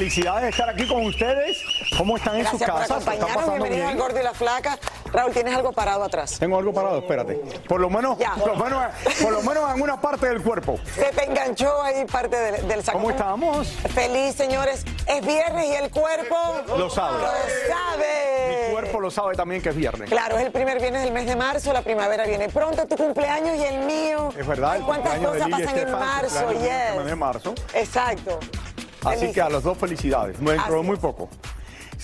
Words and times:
Felicidades 0.00 0.44
de 0.44 0.48
estar 0.48 0.70
aquí 0.70 0.88
con 0.88 1.04
ustedes. 1.04 1.62
¿Cómo 1.98 2.16
están 2.16 2.36
en 2.36 2.46
sus 2.46 2.58
por 2.58 2.68
casas? 2.68 2.88
¿Lo 2.88 2.98
están 3.00 3.16
acompañarnos. 3.16 3.50
Bienvenidos 3.50 3.90
al? 3.90 3.98
Gordo 3.98 4.18
y 4.18 4.22
la 4.22 4.32
Flaca. 4.32 4.78
Raúl, 5.12 5.32
tienes 5.32 5.54
algo 5.54 5.72
parado 5.72 6.04
atrás. 6.04 6.38
Tengo 6.38 6.56
algo 6.56 6.72
parado, 6.72 7.00
espérate. 7.00 7.34
Por 7.68 7.82
lo 7.82 7.90
menos, 7.90 8.16
Ya. 8.16 8.34
por 8.36 8.56
lo 8.56 8.64
menos, 8.64 8.82
por 9.20 9.30
lo 9.30 9.42
menos 9.42 9.74
en 9.76 9.82
una 9.82 10.00
parte 10.00 10.26
del 10.26 10.42
cuerpo. 10.42 10.78
Se 10.94 11.04
te 11.04 11.24
enganchó 11.24 11.82
ahí 11.82 12.06
parte 12.06 12.34
del, 12.34 12.66
del 12.66 12.82
saco. 12.82 12.96
¿Cómo 12.96 13.10
estamos? 13.10 13.68
Feliz, 13.94 14.36
señores. 14.36 14.86
Es 15.06 15.26
viernes 15.26 15.66
y 15.66 15.74
el 15.74 15.90
cuerpo 15.90 16.34
Lo 16.78 16.88
sabe. 16.88 17.18
Lo 17.18 17.28
sabe. 17.74 18.66
Mi 18.68 18.72
cuerpo 18.72 19.00
lo 19.00 19.10
sabe 19.10 19.34
también 19.34 19.60
que 19.60 19.68
es 19.68 19.76
viernes. 19.76 20.08
Claro, 20.08 20.38
es 20.38 20.46
el 20.46 20.50
primer 20.52 20.80
viernes 20.80 21.02
del 21.02 21.12
mes 21.12 21.26
de 21.26 21.36
marzo, 21.36 21.74
la 21.74 21.82
primavera 21.82 22.24
viene 22.24 22.48
pronto, 22.48 22.86
tu 22.86 22.96
cumpleaños 22.96 23.54
y 23.58 23.64
el 23.64 23.80
mío. 23.80 24.32
Es 24.34 24.46
verdad. 24.46 24.76
El 24.76 24.82
¿Cuántas 24.84 25.18
cosas 25.18 25.50
pasan 25.50 25.78
en 25.78 25.92
marzo? 25.92 26.52
Yes. 26.52 27.04
de 27.04 27.14
marzo. 27.16 27.54
Exacto. 27.74 28.40
Así 29.04 29.32
que 29.32 29.40
a 29.40 29.48
los 29.48 29.62
dos 29.62 29.78
felicidades, 29.78 30.38
de 30.40 30.58
Así 30.58 30.82
muy 30.82 30.96
poco. 30.96 31.28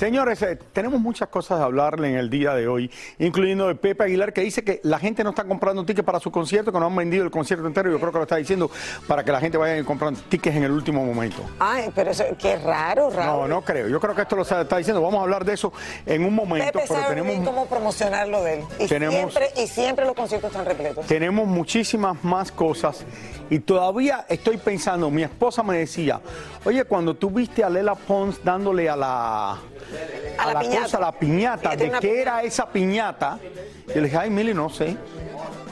Señores, 0.00 0.42
eh, 0.42 0.58
tenemos 0.74 1.00
muchas 1.00 1.28
cosas 1.30 1.58
de 1.58 1.64
hablarle 1.64 2.10
en 2.10 2.16
el 2.16 2.28
día 2.28 2.52
de 2.54 2.68
hoy, 2.68 2.90
incluyendo 3.18 3.66
de 3.66 3.76
Pepe 3.76 4.04
Aguilar, 4.04 4.34
que 4.34 4.42
dice 4.42 4.62
que 4.62 4.78
la 4.82 4.98
gente 4.98 5.24
no 5.24 5.30
está 5.30 5.44
comprando 5.44 5.86
tickets 5.86 6.04
para 6.04 6.20
su 6.20 6.30
concierto, 6.30 6.70
que 6.70 6.78
no 6.78 6.84
han 6.84 6.94
vendido 6.94 7.24
el 7.24 7.30
concierto 7.30 7.66
entero. 7.66 7.90
Yo 7.90 7.98
creo 7.98 8.12
que 8.12 8.18
lo 8.18 8.24
está 8.24 8.36
diciendo 8.36 8.70
para 9.06 9.24
que 9.24 9.32
la 9.32 9.40
gente 9.40 9.56
vaya 9.56 9.82
comprando 9.86 10.20
tickets 10.28 10.54
en 10.54 10.64
el 10.64 10.72
último 10.72 11.02
momento. 11.02 11.38
Ay, 11.58 11.90
pero 11.94 12.10
eso, 12.10 12.24
qué 12.38 12.58
raro, 12.58 13.08
No, 13.10 13.16
Raúl. 13.16 13.48
no 13.48 13.62
creo. 13.62 13.88
Yo 13.88 13.98
creo 13.98 14.14
que 14.14 14.20
esto 14.20 14.36
lo 14.36 14.42
está 14.42 14.76
diciendo. 14.76 15.00
Vamos 15.00 15.18
a 15.18 15.22
hablar 15.22 15.46
de 15.46 15.54
eso 15.54 15.72
en 16.04 16.24
un 16.26 16.34
momento, 16.34 16.72
Pepe 16.72 16.84
pero 16.88 17.00
sabe 17.00 17.14
tenemos, 17.14 17.48
cómo 17.48 17.64
promocionarlo 17.64 18.42
de 18.44 18.58
él. 18.58 18.64
Y, 18.78 18.88
Tenemos- 18.88 19.32
siempre, 19.32 19.48
y 19.62 19.66
siempre 19.66 20.04
los 20.04 20.14
conciertos 20.14 20.50
están 20.50 20.66
repletos. 20.66 21.06
tenemos 21.06 21.48
muchísimas 21.48 22.22
más 22.22 22.52
cosas 22.52 23.02
y 23.48 23.60
todavía 23.60 24.26
estoy 24.28 24.58
pensando, 24.58 25.10
mi 25.10 25.22
esposa 25.22 25.62
me 25.62 25.78
decía, 25.78 26.20
oye, 26.66 26.84
cuando 26.84 27.14
tú 27.14 27.30
viste 27.30 27.64
a 27.64 27.70
Lela 27.70 27.94
Pons 27.94 28.44
dándole 28.44 28.90
a 28.90 28.96
la, 28.96 29.56
A 30.38 30.52
la 30.52 30.60
piñata. 30.60 30.82
cosa, 30.82 30.96
a 30.96 31.00
la 31.00 31.12
piñata, 31.12 31.76
¿de 31.76 31.90
qué 32.00 32.20
era 32.20 32.42
esa 32.42 32.68
piñata? 32.68 33.38
Yo 33.88 33.94
le 33.94 34.02
dije, 34.02 34.16
ay, 34.16 34.30
Mili, 34.30 34.52
no 34.52 34.68
sé. 34.68 34.96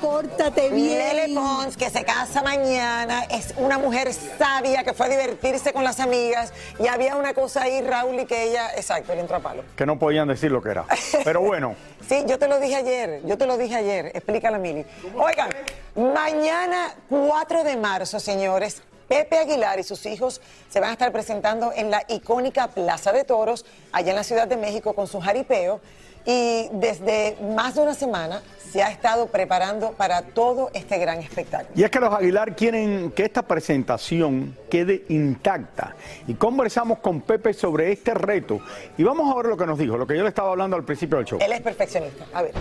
Pórtate 0.01 0.71
bien. 0.71 0.99
Lele 0.99 1.35
Pons, 1.35 1.77
que 1.77 1.89
se 1.91 2.05
casa 2.05 2.43
mañana, 2.43 3.25
es 3.25 3.55
una 3.57 3.79
mujer 3.79 4.13
sabia 4.13 4.85
que 4.85 4.93
fue 4.93 5.07
a 5.07 5.09
divertirse 5.09 5.73
con 5.73 5.83
las 5.83 5.99
amigas 6.01 6.53
y 6.79 6.89
había 6.89 7.17
una 7.17 7.33
cosa 7.35 7.63
ahí, 7.63 7.81
Raúl, 7.83 8.21
y 8.21 8.27
que 8.27 8.51
ella, 8.51 8.71
exacto, 8.77 9.15
le 9.15 9.21
entró 9.21 9.37
a 9.37 9.41
palo. 9.41 9.65
Que 9.77 9.87
no 9.87 9.99
podían 9.99 10.29
decir 10.29 10.51
lo 10.51 10.63
que 10.63 10.71
era. 10.71 10.85
Pero 11.25 11.41
bueno, 11.41 11.75
Sí, 12.09 12.23
yo 12.27 12.39
te 12.39 12.49
lo 12.49 12.61
dije 12.61 12.77
ayer, 12.77 13.23
yo 13.25 13.39
te 13.39 13.47
lo 13.47 13.57
dije 13.57 13.77
ayer, 13.77 14.07
explícala, 14.15 14.59
Mili. 14.59 14.85
Oigan, 15.17 15.49
mañana 15.97 16.95
4 17.09 17.65
de 17.65 17.77
marzo, 17.77 18.21
señores, 18.21 18.83
Pepe 19.09 19.39
Aguilar 19.39 19.79
y 19.79 19.83
sus 19.83 20.07
hijos 20.07 20.41
se 20.69 20.81
van 20.81 20.91
a 20.91 20.93
estar 20.93 21.13
presentando 21.13 21.73
en 21.75 21.91
la 21.91 22.05
icónica 22.09 22.69
Plaza 22.69 23.13
de 23.13 23.25
Toros, 23.25 23.65
allá 23.93 24.11
en 24.11 24.17
la 24.17 24.25
Ciudad 24.25 24.49
de 24.49 24.57
México, 24.57 24.95
con 24.95 25.07
su 25.07 25.21
jaripeo. 25.21 25.81
Y 26.27 26.69
desde 26.73 27.37
más 27.55 27.75
de 27.75 27.83
una 27.83 27.93
semana 27.93 28.43
se 28.73 28.83
ha 28.83 28.91
estado 28.91 29.27
preparando 29.27 29.93
para 29.93 30.23
todo 30.23 30.71
este 30.73 30.99
gran 30.99 31.19
espectáculo. 31.19 31.71
y 31.77 31.85
es 31.85 31.91
que 31.91 32.01
los 32.01 32.15
Aguilar 32.15 32.57
quieren 32.57 33.13
que 33.13 33.25
esta 33.25 33.43
presentación 33.43 34.57
quede 34.71 35.05
intacta. 35.11 35.95
Y 36.27 36.35
conversamos 36.35 37.01
con 37.01 37.21
Pepe 37.21 37.53
sobre 37.53 37.93
este 37.93 38.15
reto. 38.15 38.61
Y 38.97 39.05
vamos 39.05 39.31
a 39.31 39.37
ver 39.37 39.47
lo 39.47 39.57
que 39.57 39.67
nos 39.67 39.79
dijo, 39.79 39.99
lo 39.99 40.07
que 40.07 40.17
yo 40.17 40.23
le 40.23 40.31
estaba 40.31 40.51
hablando 40.51 40.77
al 40.77 40.85
principio 40.85 41.19
del 41.19 41.27
show. 41.27 41.39
Él 41.43 41.53
es 41.53 41.61
perfeccionista. 41.61 42.25
A 42.33 42.43
ver. 42.43 42.53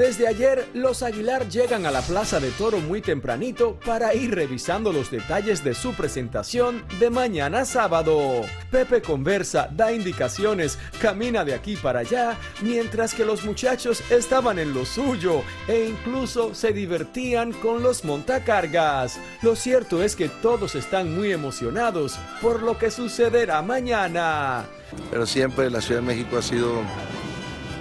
Desde 0.00 0.26
ayer, 0.26 0.66
los 0.72 1.02
Aguilar 1.02 1.46
llegan 1.50 1.84
a 1.84 1.90
la 1.90 2.00
Plaza 2.00 2.40
de 2.40 2.50
Toro 2.52 2.78
muy 2.78 3.02
tempranito 3.02 3.78
para 3.84 4.14
ir 4.14 4.34
revisando 4.34 4.94
los 4.94 5.10
detalles 5.10 5.62
de 5.62 5.74
su 5.74 5.92
presentación 5.92 6.82
de 6.98 7.10
mañana 7.10 7.66
sábado. 7.66 8.46
Pepe 8.70 9.02
conversa, 9.02 9.68
da 9.70 9.92
indicaciones, 9.92 10.78
camina 11.02 11.44
de 11.44 11.52
aquí 11.52 11.76
para 11.76 11.98
allá, 11.98 12.38
mientras 12.62 13.12
que 13.12 13.26
los 13.26 13.44
muchachos 13.44 14.02
estaban 14.10 14.58
en 14.58 14.72
lo 14.72 14.86
suyo 14.86 15.42
e 15.68 15.90
incluso 15.90 16.54
se 16.54 16.72
divertían 16.72 17.52
con 17.52 17.82
los 17.82 18.02
montacargas. 18.02 19.20
Lo 19.42 19.54
cierto 19.54 20.02
es 20.02 20.16
que 20.16 20.30
todos 20.30 20.76
están 20.76 21.14
muy 21.14 21.30
emocionados 21.30 22.18
por 22.40 22.62
lo 22.62 22.78
que 22.78 22.90
sucederá 22.90 23.60
mañana. 23.60 24.64
pero 25.10 25.26
siempre 25.26 25.68
la 25.68 25.82
Ciudad 25.82 26.00
de 26.00 26.06
México 26.06 26.38
ha 26.38 26.42
sido 26.42 26.72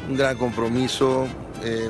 un 0.09 0.17
gran 0.17 0.37
compromiso, 0.37 1.29
eh, 1.63 1.89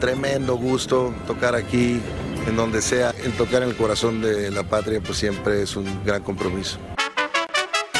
tremendo 0.00 0.56
gusto 0.56 1.14
tocar 1.26 1.54
aquí, 1.54 2.00
en 2.46 2.56
donde 2.56 2.82
sea, 2.82 3.10
el 3.22 3.32
tocar 3.32 3.62
en 3.62 3.68
el 3.68 3.76
corazón 3.76 4.20
de 4.20 4.50
la 4.50 4.64
patria, 4.64 5.00
pues 5.00 5.18
siempre 5.18 5.62
es 5.62 5.76
un 5.76 6.04
gran 6.04 6.22
compromiso. 6.22 6.78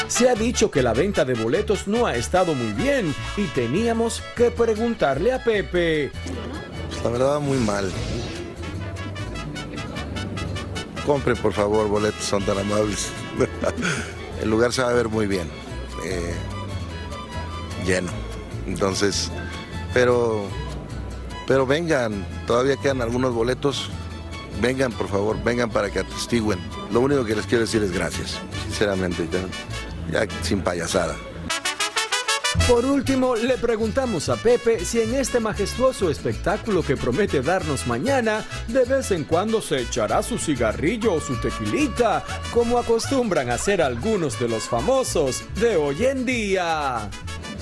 Se 0.07 0.29
ha 0.29 0.35
dicho 0.35 0.69
que 0.69 0.83
la 0.83 0.93
venta 0.93 1.25
de 1.25 1.33
boletos 1.33 1.87
no 1.87 2.05
ha 2.05 2.15
estado 2.15 2.53
muy 2.53 2.73
bien 2.73 3.15
y 3.35 3.45
teníamos 3.45 4.21
que 4.35 4.51
preguntarle 4.51 5.33
a 5.33 5.43
Pepe. 5.43 6.11
Pues, 6.87 7.03
la 7.03 7.09
verdad, 7.09 7.39
muy 7.39 7.57
mal. 7.57 7.91
Compren, 11.05 11.35
por 11.37 11.53
favor, 11.53 11.87
boletos, 11.87 12.23
son 12.23 12.43
tan 12.45 12.57
amables. 12.57 13.09
el 14.41 14.49
lugar 14.49 14.71
se 14.71 14.83
va 14.83 14.89
a 14.89 14.93
ver 14.93 15.09
muy 15.09 15.25
bien, 15.25 15.49
eh, 16.05 16.33
lleno. 17.85 18.11
Entonces, 18.67 19.31
pero, 19.93 20.45
pero 21.47 21.65
vengan, 21.65 22.25
todavía 22.47 22.77
quedan 22.77 23.01
algunos 23.01 23.33
boletos. 23.33 23.89
Vengan, 24.61 24.91
por 24.91 25.07
favor, 25.07 25.41
vengan 25.43 25.69
para 25.69 25.89
que 25.89 25.99
atestiguen. 25.99 26.59
Lo 26.91 27.01
único 27.01 27.25
que 27.25 27.35
les 27.35 27.45
quiero 27.45 27.61
decir 27.61 27.81
es 27.83 27.91
gracias, 27.91 28.39
sinceramente, 28.65 29.27
ya, 30.11 30.25
ya 30.25 30.43
sin 30.43 30.61
payasada. 30.61 31.15
Por 32.67 32.85
último, 32.85 33.35
le 33.35 33.57
preguntamos 33.57 34.29
a 34.29 34.37
Pepe 34.37 34.85
si 34.85 35.01
en 35.01 35.15
este 35.15 35.41
majestuoso 35.41 36.09
espectáculo 36.09 36.81
que 36.81 36.95
promete 36.95 37.41
darnos 37.41 37.87
mañana, 37.87 38.45
de 38.69 38.85
vez 38.85 39.11
en 39.11 39.25
cuando 39.25 39.59
se 39.59 39.81
echará 39.81 40.23
su 40.23 40.37
cigarrillo 40.37 41.15
o 41.15 41.19
su 41.19 41.35
tequilita, 41.41 42.23
como 42.53 42.77
acostumbran 42.77 43.49
hacer 43.49 43.81
algunos 43.81 44.39
de 44.39 44.47
los 44.47 44.63
famosos 44.63 45.43
de 45.55 45.75
hoy 45.75 46.05
en 46.05 46.25
día. 46.25 47.09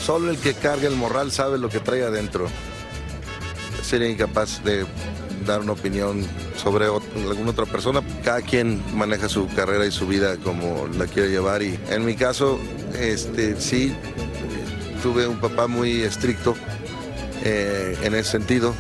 Solo 0.06 0.32
el 0.32 0.38
que 0.38 0.54
carga 0.54 0.88
el 0.88 0.96
morral 0.96 1.32
sabe 1.32 1.60
lo 1.60 1.70
que 1.70 1.80
trae 1.80 2.04
adentro. 2.04 2.48
Sería 3.84 4.10
incapaz 4.10 4.64
de 4.64 4.86
dar 5.46 5.62
una 5.62 5.74
opinión 5.74 6.26
sobre 6.56 6.86
alguna 6.86 7.52
otra 7.52 7.66
persona. 7.66 8.02
Cada 8.24 8.42
quien 8.42 8.82
maneja 8.96 9.30
su 9.30 9.48
carrera 9.50 9.86
y 9.86 9.92
su 9.92 10.08
vida 10.08 10.38
como 10.38 10.88
la 10.98 11.06
quiere 11.06 11.30
llevar 11.30 11.62
y 11.62 11.80
en 11.90 12.04
mi 12.06 12.16
caso, 12.16 12.60
este, 13.00 13.60
sí, 13.60 13.94
tuve 15.04 15.28
un 15.28 15.40
papá 15.40 15.68
muy 15.68 16.02
estricto 16.02 16.56
eh, 17.44 17.98
en 18.04 18.16
ese 18.16 18.32
sentido 18.32 18.74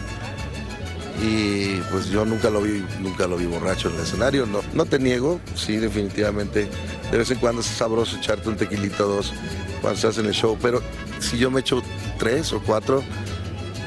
y 1.22 1.76
pues 1.92 2.09
yo 2.09 2.26
nunca 2.26 2.50
lo 2.50 2.62
vi, 2.62 2.84
nunca 3.00 3.28
lo 3.28 3.38
vi 3.38 3.46
borracho 3.46 3.90
en 3.90 3.96
el 3.96 4.02
escenario. 4.02 4.46
No, 4.47 4.62
no 4.74 4.85
te 4.85 4.97
niego, 4.97 5.40
sí, 5.56 5.78
definitivamente. 5.78 6.67
De 7.12 7.17
vez 7.17 7.29
en 7.29 7.38
cuando 7.38 7.62
es 7.62 7.67
sabroso 7.67 8.17
echarte 8.17 8.50
un 8.50 8.58
tequilito 8.58 9.06
o 9.06 9.16
dos 9.17 9.34
cuando 9.82 9.96
estás 9.96 10.17
en 10.17 10.26
el 10.26 10.34
show, 10.34 10.58
pero 10.59 10.82
si 11.22 11.38
yo 11.38 11.50
me 11.52 11.62
echo 11.62 11.82
tres 12.18 12.52
o 12.53 12.62
cuatro 12.62 13.03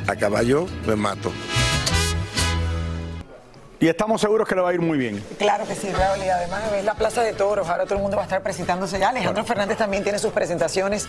a 0.07 0.17
caballo, 0.17 0.67
me 0.87 0.97
mato. 0.97 1.33
Y 3.85 3.89
estamos 3.89 4.19
seguros 4.19 4.49
que 4.49 4.55
le 4.55 4.63
va 4.63 4.71
a 4.71 4.73
ir 4.73 4.81
muy 4.81 4.97
bien. 4.97 5.23
Claro 5.37 5.67
que 5.67 5.75
sí, 5.75 5.93
Raúl, 5.93 6.25
y 6.25 6.29
además 6.31 6.63
es 6.75 6.87
la 6.87 6.95
Plaza 6.95 7.23
de 7.23 7.35
Toros, 7.35 7.69
ahora 7.69 7.85
todo 7.85 7.97
el 7.97 8.01
mundo 8.01 8.17
va 8.17 8.23
a 8.23 8.25
estar 8.25 8.41
presentándose 8.41 8.99
ya. 8.99 9.11
Alejandro 9.11 9.45
Fernández 9.45 9.77
también 9.77 10.03
tiene 10.03 10.19
sus 10.19 10.33
presentaciones 10.33 11.07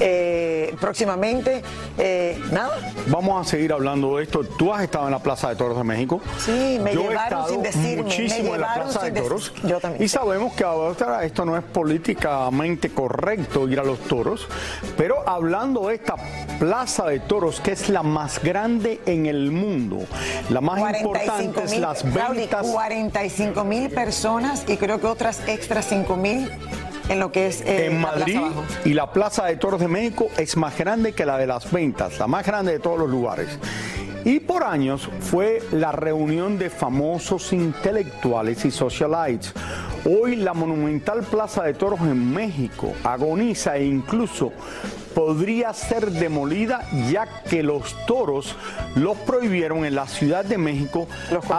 eh, 0.00 0.74
próximamente. 0.80 1.62
Eh, 1.96 2.36
nada, 2.50 2.76
Vamos 3.06 3.46
a 3.46 3.48
seguir 3.48 3.72
hablando 3.72 4.16
de 4.16 4.24
esto. 4.24 4.42
Tú 4.42 4.74
has 4.74 4.82
estado 4.82 5.04
en 5.04 5.12
la 5.12 5.20
Plaza 5.20 5.50
de 5.50 5.54
Toros 5.54 5.76
de 5.76 5.84
México. 5.84 6.20
Sí, 6.38 6.80
me 6.82 6.92
Yo 6.92 7.02
he 7.02 7.08
llevaron 7.10 7.48
sin 7.48 7.62
decirme, 7.62 7.96
me 7.98 8.02
muchísimo 8.02 8.54
en 8.56 8.60
la 8.60 8.74
Plaza 8.74 9.04
de 9.04 9.20
Toros. 9.20 9.52
Yo 9.62 9.78
también. 9.78 10.02
Y 10.02 10.08
sabemos 10.08 10.52
que 10.54 10.64
ahora 10.64 11.22
esto 11.22 11.44
no 11.44 11.56
es 11.56 11.62
políticamente 11.62 12.90
correcto 12.90 13.68
ir 13.68 13.78
a 13.78 13.84
los 13.84 14.00
toros, 14.00 14.48
pero 14.96 15.22
hablando 15.28 15.86
de 15.86 15.94
esta 15.94 16.16
Plaza 16.58 17.06
de 17.06 17.20
Toros, 17.20 17.60
que 17.60 17.70
es 17.70 17.88
la 17.88 18.02
más 18.02 18.42
grande 18.42 19.00
en 19.06 19.26
el 19.26 19.52
mundo, 19.52 19.98
la 20.50 20.60
más 20.60 20.80
45 20.80 21.06
importante 21.06 21.76
es 21.76 21.80
Las 21.80 22.15
Raúl, 22.16 22.38
y 22.38 22.46
45 22.46 23.64
mil 23.64 23.90
personas 23.90 24.64
y 24.66 24.76
creo 24.76 25.00
que 25.00 25.06
otras 25.06 25.46
extras 25.46 25.86
5 25.88 26.16
mil 26.16 26.50
en 27.08 27.20
lo 27.20 27.30
que 27.30 27.46
es 27.46 27.60
eh, 27.60 27.86
en 27.86 28.02
la 28.02 28.12
plaza 28.12 28.40
Madrid 28.40 28.40
y 28.84 28.94
la 28.94 29.12
Plaza 29.12 29.44
de 29.44 29.56
Toros 29.56 29.80
de 29.80 29.88
México 29.88 30.28
es 30.36 30.56
más 30.56 30.76
grande 30.76 31.12
que 31.12 31.26
la 31.26 31.38
de 31.38 31.46
las 31.46 31.70
ventas, 31.70 32.18
la 32.18 32.26
más 32.26 32.46
grande 32.46 32.72
de 32.72 32.78
todos 32.78 32.98
los 32.98 33.10
lugares. 33.10 33.58
Y 34.24 34.40
por 34.40 34.64
años 34.64 35.08
fue 35.20 35.62
la 35.70 35.92
reunión 35.92 36.58
de 36.58 36.68
famosos 36.68 37.52
intelectuales 37.52 38.64
y 38.64 38.72
socialites. 38.72 39.52
Hoy 40.04 40.34
la 40.34 40.52
monumental 40.52 41.22
Plaza 41.22 41.62
de 41.62 41.74
Toros 41.74 42.00
en 42.00 42.32
México 42.32 42.92
agoniza 43.04 43.76
e 43.76 43.84
incluso 43.84 44.52
podría 45.16 45.72
ser 45.72 46.10
demolida 46.10 46.82
ya 47.10 47.26
que 47.48 47.62
los 47.62 47.96
toros 48.04 48.54
los 48.96 49.16
prohibieron 49.16 49.86
en 49.86 49.94
la 49.94 50.06
Ciudad 50.06 50.44
de 50.44 50.58
México 50.58 51.08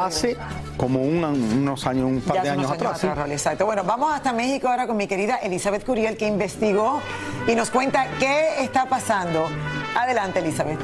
hace 0.05 0.37
como 0.77 1.01
un- 1.01 1.23
unos 1.23 1.87
años, 1.87 2.05
un 2.05 2.21
par 2.21 2.35
Ya 2.37 2.43
de 2.43 2.49
años 2.51 2.69
atrás. 2.69 3.03
Exacto. 3.31 3.65
Bueno, 3.65 3.83
vamos 3.83 4.13
hasta 4.13 4.31
México 4.31 4.67
ahora 4.67 4.85
con 4.85 4.95
mi 4.95 5.07
querida 5.07 5.37
Elizabeth 5.37 5.83
Curiel, 5.83 6.15
que 6.17 6.27
investigó 6.27 7.01
y 7.47 7.55
nos 7.55 7.71
cuenta 7.71 8.05
qué 8.19 8.61
está 8.63 8.85
pasando. 8.87 9.47
Adelante, 9.95 10.37
Elizabeth. 10.37 10.77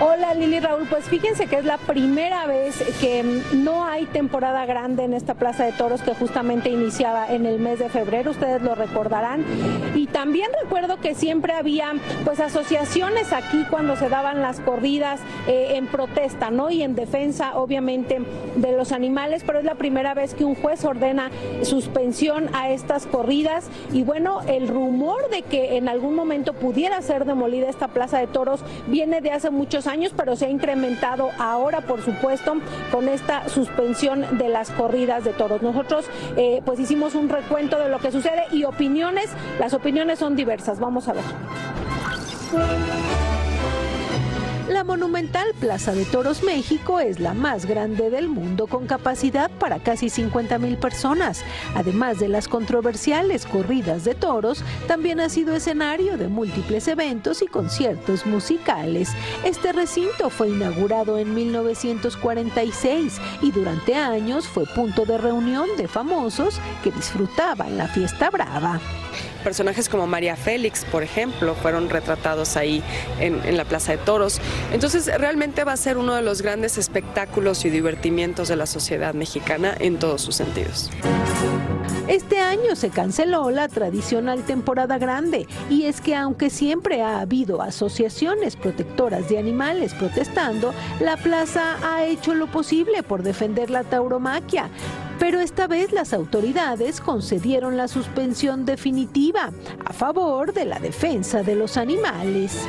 Hola 0.00 0.32
Lili 0.32 0.60
Raúl, 0.60 0.86
pues 0.88 1.06
fíjense 1.06 1.48
que 1.48 1.56
es 1.56 1.64
la 1.64 1.76
primera 1.76 2.46
vez 2.46 2.80
que 3.00 3.24
no 3.52 3.84
hay 3.84 4.06
temporada 4.06 4.64
grande 4.64 5.02
en 5.02 5.12
esta 5.12 5.34
Plaza 5.34 5.64
de 5.64 5.72
Toros 5.72 6.02
que 6.02 6.14
justamente 6.14 6.70
iniciaba 6.70 7.26
en 7.34 7.46
el 7.46 7.58
mes 7.58 7.80
de 7.80 7.88
febrero, 7.88 8.30
ustedes 8.30 8.62
lo 8.62 8.76
recordarán. 8.76 9.44
Y 9.96 10.06
también 10.06 10.50
recuerdo 10.62 10.98
que 10.98 11.16
siempre 11.16 11.52
había 11.52 11.94
pues 12.24 12.38
asociaciones 12.38 13.32
aquí 13.32 13.66
cuando 13.68 13.96
se 13.96 14.08
daban 14.08 14.40
las 14.40 14.60
corridas 14.60 15.18
eh, 15.48 15.72
en 15.74 15.88
protesta, 15.88 16.52
¿no? 16.52 16.70
Y 16.70 16.84
en 16.84 16.94
defensa 16.94 17.58
obviamente 17.58 18.20
de 18.54 18.72
los 18.76 18.92
animales, 18.92 19.42
pero 19.44 19.58
es 19.58 19.64
la 19.64 19.74
primera 19.74 20.14
vez 20.14 20.32
que 20.34 20.44
un 20.44 20.54
juez 20.54 20.84
ordena 20.84 21.32
suspensión 21.62 22.50
a 22.54 22.70
estas 22.70 23.04
corridas 23.06 23.68
y 23.92 24.04
bueno, 24.04 24.42
el 24.46 24.68
rumor 24.68 25.28
de 25.30 25.42
que 25.42 25.76
en 25.76 25.88
algún 25.88 26.14
momento 26.14 26.52
pudiera 26.52 27.02
ser 27.02 27.24
demolida 27.24 27.68
esta 27.68 27.88
Plaza 27.88 28.20
de 28.20 28.28
Toros 28.28 28.60
viene 28.86 29.20
de 29.20 29.32
hace 29.32 29.50
muchos 29.50 29.87
años, 29.88 30.12
pero 30.16 30.36
se 30.36 30.46
ha 30.46 30.50
incrementado 30.50 31.30
ahora, 31.38 31.80
por 31.80 32.02
supuesto, 32.02 32.54
con 32.92 33.08
esta 33.08 33.48
suspensión 33.48 34.38
de 34.38 34.48
las 34.48 34.70
corridas 34.70 35.24
de 35.24 35.32
toros. 35.32 35.62
Nosotros 35.62 36.06
eh, 36.36 36.62
pues 36.64 36.78
hicimos 36.78 37.14
un 37.14 37.28
recuento 37.28 37.78
de 37.78 37.88
lo 37.88 37.98
que 37.98 38.12
sucede 38.12 38.44
y 38.52 38.64
opiniones, 38.64 39.30
las 39.58 39.74
opiniones 39.74 40.18
son 40.18 40.36
diversas, 40.36 40.78
vamos 40.78 41.08
a 41.08 41.14
ver. 41.14 41.24
La 44.68 44.84
monumental 44.84 45.54
Plaza 45.58 45.94
de 45.94 46.04
Toros 46.04 46.42
México 46.42 47.00
es 47.00 47.20
la 47.20 47.32
más 47.32 47.64
grande 47.64 48.10
del 48.10 48.28
mundo 48.28 48.66
con 48.66 48.86
capacidad 48.86 49.50
para 49.50 49.78
casi 49.78 50.10
50 50.10 50.58
mil 50.58 50.76
personas. 50.76 51.42
Además 51.74 52.18
de 52.18 52.28
las 52.28 52.48
controversiales 52.48 53.46
corridas 53.46 54.04
de 54.04 54.14
toros, 54.14 54.62
también 54.86 55.20
ha 55.20 55.30
sido 55.30 55.56
escenario 55.56 56.18
de 56.18 56.28
múltiples 56.28 56.86
eventos 56.86 57.40
y 57.40 57.46
conciertos 57.46 58.26
musicales. 58.26 59.08
Este 59.42 59.72
recinto 59.72 60.28
fue 60.28 60.50
inaugurado 60.50 61.16
en 61.16 61.34
1946 61.34 63.20
y 63.40 63.50
durante 63.52 63.94
años 63.94 64.46
fue 64.46 64.66
punto 64.66 65.06
de 65.06 65.16
reunión 65.16 65.66
de 65.78 65.88
famosos 65.88 66.60
que 66.84 66.90
disfrutaban 66.90 67.78
la 67.78 67.88
fiesta 67.88 68.28
brava. 68.28 68.78
Personajes 69.48 69.88
como 69.88 70.06
María 70.06 70.36
Félix, 70.36 70.84
por 70.84 71.02
ejemplo, 71.02 71.54
fueron 71.54 71.88
retratados 71.88 72.58
ahí 72.58 72.82
en, 73.18 73.56
la 73.56 73.64
Plaza 73.64 73.92
de 73.92 73.96
Toros. 73.96 74.42
Entonces, 74.74 75.06
realmente 75.06 75.64
va 75.64 75.72
a 75.72 75.76
ser 75.78 75.96
uno 75.96 76.14
de 76.14 76.20
los 76.20 76.42
grandes 76.42 76.76
espectáculos 76.76 77.64
y 77.64 77.70
divertimientos 77.70 78.48
de 78.48 78.56
la 78.56 78.66
sociedad 78.66 79.14
mexicana 79.14 79.74
en 79.80 79.98
todos 79.98 80.20
sus 80.20 80.34
sentidos. 80.34 80.90
Este 82.08 82.38
año 82.38 82.74
se 82.74 82.88
canceló 82.88 83.50
la 83.50 83.68
tradicional 83.68 84.42
temporada 84.42 84.96
grande 84.96 85.46
y 85.68 85.82
es 85.82 86.00
que 86.00 86.14
aunque 86.14 86.48
siempre 86.48 87.02
ha 87.02 87.20
habido 87.20 87.60
asociaciones 87.60 88.56
protectoras 88.56 89.28
de 89.28 89.36
animales 89.36 89.92
protestando, 89.92 90.72
la 91.00 91.18
plaza 91.18 91.76
ha 91.82 92.06
hecho 92.06 92.34
lo 92.34 92.46
posible 92.46 93.02
por 93.02 93.22
defender 93.22 93.68
la 93.68 93.84
tauromaquia. 93.84 94.70
Pero 95.18 95.40
esta 95.40 95.66
vez 95.66 95.92
las 95.92 96.14
autoridades 96.14 97.02
concedieron 97.02 97.76
la 97.76 97.88
suspensión 97.88 98.64
definitiva 98.64 99.52
a 99.84 99.92
favor 99.92 100.54
de 100.54 100.64
la 100.64 100.78
defensa 100.78 101.42
de 101.42 101.56
los 101.56 101.76
animales. 101.76 102.66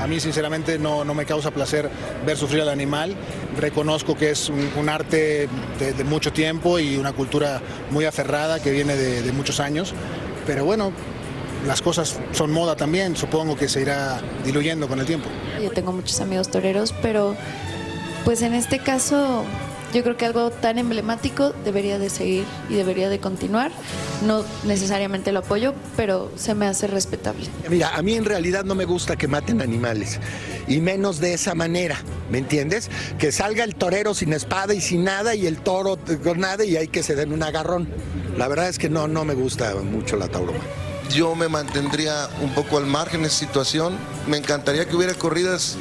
A 0.00 0.06
mí 0.06 0.20
sinceramente 0.20 0.78
no, 0.78 1.04
no 1.04 1.14
me 1.14 1.24
causa 1.26 1.50
placer 1.50 1.88
ver 2.26 2.36
sufrir 2.36 2.62
al 2.62 2.68
animal. 2.68 3.14
Reconozco 3.58 4.16
que 4.16 4.30
es 4.30 4.48
un, 4.48 4.88
arte 4.88 5.48
de, 5.78 5.92
de 5.92 6.04
mucho 6.04 6.32
tiempo 6.32 6.78
y 6.78 6.96
una 6.96 7.12
cultura 7.12 7.60
muy 7.90 8.04
aferrada 8.04 8.60
que 8.60 8.70
viene 8.70 8.96
de, 8.96 9.22
de 9.22 9.32
muchos 9.32 9.60
años. 9.60 9.94
Pero 10.46 10.64
bueno, 10.64 10.92
las 11.66 11.80
cosas 11.82 12.18
son 12.32 12.50
moda 12.52 12.76
también, 12.76 13.16
supongo 13.16 13.56
que 13.56 13.68
se 13.68 13.82
irá 13.82 14.20
diluyendo 14.44 14.88
con 14.88 14.98
el 14.98 15.06
tiempo. 15.06 15.28
Yo 15.62 15.70
tengo 15.70 15.92
muchos 15.92 16.20
amigos 16.20 16.50
toreros, 16.50 16.92
pero 17.02 17.36
pues 18.24 18.42
en 18.42 18.54
este 18.54 18.78
caso 18.80 19.44
yo 19.92 20.02
creo 20.02 20.16
que 20.16 20.26
algo 20.26 20.50
tan 20.50 20.78
emblemático 20.78 21.52
debería 21.64 21.98
de 21.98 22.10
seguir 22.10 22.44
y 22.68 22.74
debería 22.74 23.08
de 23.08 23.18
continuar. 23.18 23.70
No 24.26 24.44
necesariamente 24.64 25.32
lo 25.32 25.40
apoyo, 25.40 25.74
pero 25.96 26.30
se 26.36 26.54
me 26.54 26.66
hace 26.66 26.86
respetable. 26.86 27.46
Mira, 27.68 27.94
a 27.94 28.02
mí 28.02 28.14
en 28.14 28.24
realidad 28.24 28.64
no 28.64 28.74
me 28.74 28.84
gusta 28.84 29.16
que 29.16 29.28
maten 29.28 29.60
animales, 29.60 30.18
y 30.66 30.80
menos 30.80 31.20
de 31.20 31.34
esa 31.34 31.54
manera, 31.54 31.98
¿me 32.30 32.38
entiendes? 32.38 32.90
Que 33.18 33.32
salga 33.32 33.64
el 33.64 33.74
torero 33.74 34.14
sin 34.14 34.32
espada 34.32 34.74
y 34.74 34.80
sin 34.80 35.04
nada, 35.04 35.34
y 35.34 35.46
el 35.46 35.58
toro 35.58 35.98
con 36.22 36.40
nada, 36.40 36.64
y 36.64 36.76
hay 36.76 36.88
que 36.88 37.02
se 37.02 37.14
den 37.14 37.32
un 37.32 37.42
agarrón. 37.42 37.88
La 38.36 38.48
verdad 38.48 38.68
es 38.68 38.78
que 38.78 38.88
no, 38.88 39.08
no 39.08 39.24
me 39.24 39.34
gusta 39.34 39.74
mucho 39.74 40.16
la 40.16 40.28
tauroma. 40.28 40.60
Yo 41.10 41.34
me 41.34 41.48
mantendría 41.48 42.28
un 42.40 42.54
poco 42.54 42.78
al 42.78 42.86
margen 42.86 43.22
de 43.22 43.28
esa 43.28 43.38
situación. 43.38 43.98
Me 44.26 44.38
encantaría 44.38 44.86
que 44.86 44.96
hubiera 44.96 45.12
corridas 45.12 45.76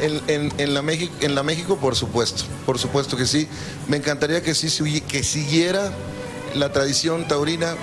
en, 0.00 0.20
en- 0.28 0.52
la 0.74 0.82
México, 0.82 1.12
en 1.20 1.34
la 1.34 1.42
México, 1.42 1.76
por 1.76 1.96
supuesto, 1.96 2.44
por 2.64 2.78
supuesto 2.78 3.16
que 3.16 3.26
sí. 3.26 3.48
Me 3.88 3.96
encantaría 3.96 4.42
que 4.42 4.54
sí 4.54 4.68
que 5.00 5.22
siguiera 5.22 5.92
la 6.54 6.72
tradición 6.72 7.26
taurina. 7.28 7.74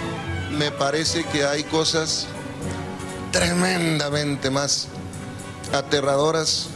Me 0.58 0.72
parece 0.72 1.24
que 1.26 1.46
hay 1.46 1.64
cosas 1.64 2.28
tremendamente 3.32 4.50
más 4.50 4.88
aterradoras, 5.74 6.68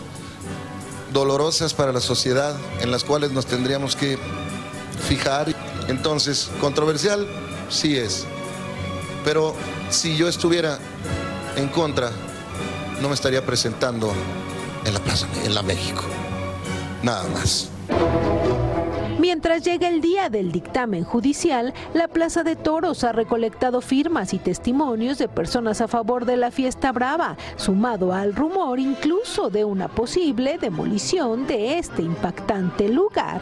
dolorosas 1.14 1.74
para 1.74 1.92
la 1.94 2.02
sociedad, 2.02 2.56
en 2.82 2.92
las 2.92 3.04
cuales 3.04 3.32
nos 3.32 3.46
tendríamos 3.46 3.96
que 3.96 4.18
fijar. 5.08 5.56
Entonces, 5.88 6.50
controversial 6.60 7.28
sí 7.70 7.96
es. 7.98 8.26
Pero 9.24 9.56
si 9.90 10.18
yo 10.18 10.28
estuviera 10.28 10.80
en 11.56 11.68
contra, 11.70 12.12
no 13.02 13.10
me 13.10 13.16
estaría 13.16 13.46
presentando 13.46 14.12
en 14.88 14.94
la 14.94 15.00
Plaza, 15.02 15.28
en 15.46 15.54
la 15.54 15.62
México. 15.62 16.02
Nada 17.04 17.28
más. 17.30 17.70
Mientras 19.20 19.64
llega 19.64 19.90
el 19.90 20.00
día 20.00 20.30
del 20.30 20.52
dictamen 20.52 21.04
judicial, 21.04 21.74
la 21.94 22.08
Plaza 22.08 22.44
de 22.44 22.56
Toros 22.56 23.04
ha 23.04 23.12
recolectado 23.12 23.82
firmas 23.82 24.34
y 24.34 24.40
testimonios 24.40 25.18
de 25.18 25.28
personas 25.28 25.82
a 25.82 25.88
favor 25.88 26.26
de 26.26 26.38
la 26.38 26.52
fiesta 26.52 26.92
brava, 26.92 27.36
sumado 27.58 28.14
al 28.14 28.34
rumor 28.34 28.80
incluso 28.80 29.50
de 29.50 29.66
una 29.66 29.90
posible 29.90 30.58
demolición 30.58 31.46
de 31.48 31.78
este 31.78 32.04
impactante 32.04 32.88
lugar. 32.88 33.42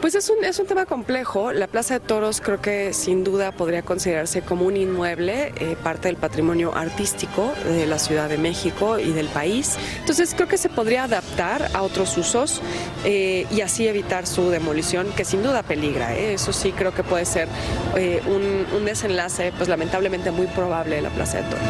Pues 0.00 0.14
es 0.14 0.30
un, 0.30 0.44
es 0.44 0.58
un 0.58 0.66
tema 0.66 0.86
complejo. 0.86 1.52
La 1.52 1.66
Plaza 1.66 1.94
de 1.94 2.00
Toros 2.00 2.40
creo 2.40 2.60
que 2.60 2.92
sin 2.92 3.24
duda 3.24 3.50
podría 3.50 3.82
considerarse 3.82 4.42
como 4.42 4.66
un 4.66 4.76
inmueble, 4.76 5.52
eh, 5.58 5.76
parte 5.82 6.08
del 6.08 6.16
patrimonio 6.16 6.74
artístico 6.74 7.52
de 7.64 7.86
la 7.86 7.98
Ciudad 7.98 8.28
de 8.28 8.38
México 8.38 8.98
y 8.98 9.12
del 9.12 9.26
país. 9.28 9.76
Entonces 9.98 10.34
creo 10.34 10.48
que 10.48 10.58
se 10.58 10.68
podría 10.68 11.04
adaptar 11.04 11.70
a 11.74 11.82
otros 11.82 12.16
usos 12.18 12.60
eh, 13.04 13.46
y 13.50 13.62
así 13.62 13.88
evitar 13.88 14.26
su 14.26 14.50
demolición, 14.50 15.08
que 15.16 15.24
sin 15.24 15.42
duda 15.42 15.62
peligra. 15.62 16.14
¿eh? 16.14 16.34
Eso 16.34 16.52
sí 16.52 16.72
creo 16.72 16.94
que 16.94 17.02
puede 17.02 17.24
ser 17.24 17.48
eh, 17.96 18.22
un, 18.26 18.66
un 18.76 18.84
desenlace, 18.84 19.52
pues 19.56 19.68
lamentablemente 19.68 20.30
muy 20.30 20.46
probable 20.46 20.96
de 20.96 21.02
la 21.02 21.10
Plaza 21.10 21.38
de 21.38 21.44
Toros. 21.44 21.66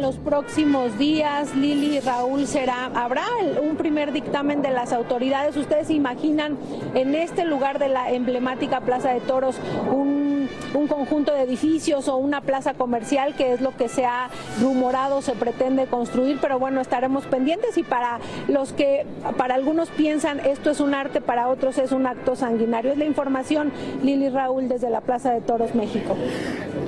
Los 0.00 0.16
próximos 0.16 0.98
días, 0.98 1.54
Lili 1.54 1.98
y 1.98 2.00
Raúl, 2.00 2.46
será, 2.46 2.86
habrá 2.94 3.22
un 3.62 3.76
primer 3.76 4.12
dictamen 4.12 4.60
de 4.60 4.70
las 4.70 4.92
autoridades. 4.92 5.56
¿Ustedes 5.56 5.86
se 5.86 5.92
imaginan 5.92 6.58
en 6.94 7.14
este 7.20 7.44
lugar 7.44 7.78
de 7.78 7.88
la 7.88 8.10
emblemática 8.10 8.80
Plaza 8.80 9.12
de 9.12 9.20
Toros 9.20 9.56
un, 9.90 10.48
un 10.74 10.86
conjunto 10.86 11.32
de 11.32 11.42
edificios 11.42 12.08
o 12.08 12.16
una 12.16 12.40
plaza 12.40 12.74
comercial, 12.74 13.34
que 13.34 13.52
es 13.52 13.60
lo 13.60 13.76
que 13.76 13.88
se 13.88 14.04
ha 14.04 14.28
rumorado, 14.60 15.22
se 15.22 15.32
pretende 15.32 15.86
construir? 15.86 16.38
Pero 16.40 16.58
bueno, 16.58 16.80
estaremos 16.80 17.24
pendientes 17.26 17.76
y 17.76 17.82
para 17.82 18.18
los 18.48 18.72
que, 18.72 19.06
para 19.36 19.54
algunos 19.54 19.88
piensan 19.90 20.40
esto 20.40 20.70
es 20.70 20.80
un 20.80 20.94
arte, 20.94 21.20
para 21.20 21.48
otros 21.48 21.78
es 21.78 21.92
un 21.92 22.06
acto 22.06 22.36
sanguinario. 22.36 22.92
Es 22.92 22.98
la 22.98 23.04
información, 23.04 23.72
Lili 24.02 24.28
Raúl, 24.28 24.68
desde 24.68 24.90
la 24.90 25.00
Plaza 25.00 25.32
de 25.32 25.40
Toros, 25.40 25.74
México. 25.74 26.16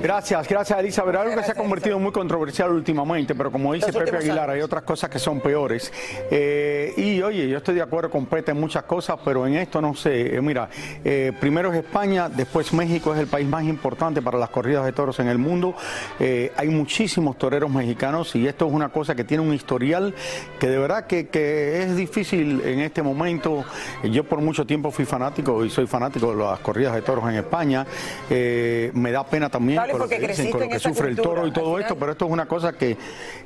Gracias, 0.03 0.49
gracias 0.49 0.77
Elizabeth. 0.77 1.15
Algo 1.15 1.33
que 1.33 1.43
se 1.43 1.53
ha 1.53 1.55
convertido 1.55 1.97
muy 1.97 2.11
controversial 2.11 2.71
últimamente, 2.71 3.33
pero 3.35 3.49
como 3.49 3.71
dice 3.71 3.93
Pepe 3.93 4.17
Aguilar, 4.17 4.49
hay 4.49 4.59
otras 4.59 4.83
cosas 4.83 5.09
que 5.09 5.17
son 5.17 5.39
peores. 5.39 5.93
Eh, 6.29 6.93
y 6.97 7.21
oye, 7.21 7.47
yo 7.47 7.59
estoy 7.59 7.75
de 7.75 7.83
acuerdo 7.83 8.11
con 8.11 8.25
Pepe 8.25 8.51
en 8.51 8.59
muchas 8.59 8.83
cosas, 8.83 9.17
pero 9.23 9.47
en 9.47 9.55
esto 9.55 9.79
no 9.79 9.95
sé. 9.95 10.35
Eh, 10.35 10.41
mira, 10.41 10.67
eh, 11.05 11.31
primero 11.39 11.71
es 11.71 11.79
España, 11.79 12.27
después 12.27 12.73
México 12.73 13.13
es 13.13 13.19
el 13.21 13.27
país 13.27 13.47
más 13.47 13.63
importante 13.63 14.21
para 14.21 14.37
las 14.37 14.49
corridas 14.49 14.83
de 14.83 14.91
toros 14.91 15.21
en 15.21 15.29
el 15.29 15.37
mundo. 15.37 15.73
hay 16.19 16.67
muchísimos 16.67 17.37
toreros 17.37 17.71
mexicanos 17.71 18.35
y 18.35 18.45
esto 18.45 18.67
es 18.67 18.73
una 18.73 18.89
cosa 18.89 19.15
que 19.15 19.23
tiene 19.23 19.41
un 19.41 19.53
historial 19.53 20.13
que 20.59 20.67
de 20.67 20.79
verdad 20.79 21.07
que, 21.07 21.29
que 21.29 21.81
es 21.81 21.95
difícil 21.95 22.61
en 22.65 22.81
este 22.81 23.01
momento. 23.01 23.63
Yo 24.03 24.25
por 24.25 24.41
mucho 24.41 24.65
tiempo 24.65 24.91
fui 24.91 25.05
fanático 25.05 25.63
y 25.63 25.69
soy 25.69 25.87
fanático 25.87 26.35
de 26.35 26.43
las 26.43 26.59
corridas 26.59 26.93
de 26.93 27.01
toros 27.03 27.23
en 27.29 27.35
España. 27.35 27.87
me 28.29 29.11
da 29.13 29.25
pena 29.25 29.47
también 29.47 29.92
con 29.93 30.01
lo 30.01 30.09
que, 30.09 30.27
dicen, 30.27 30.51
con 30.51 30.61
lo 30.61 30.69
que 30.69 30.79
sufre 30.79 31.09
el 31.09 31.15
toro 31.15 31.47
y 31.47 31.51
todo 31.51 31.79
esto, 31.79 31.95
pero 31.95 32.11
esto 32.11 32.25
es 32.25 32.31
una 32.31 32.45
cosa 32.47 32.73
que 32.73 32.97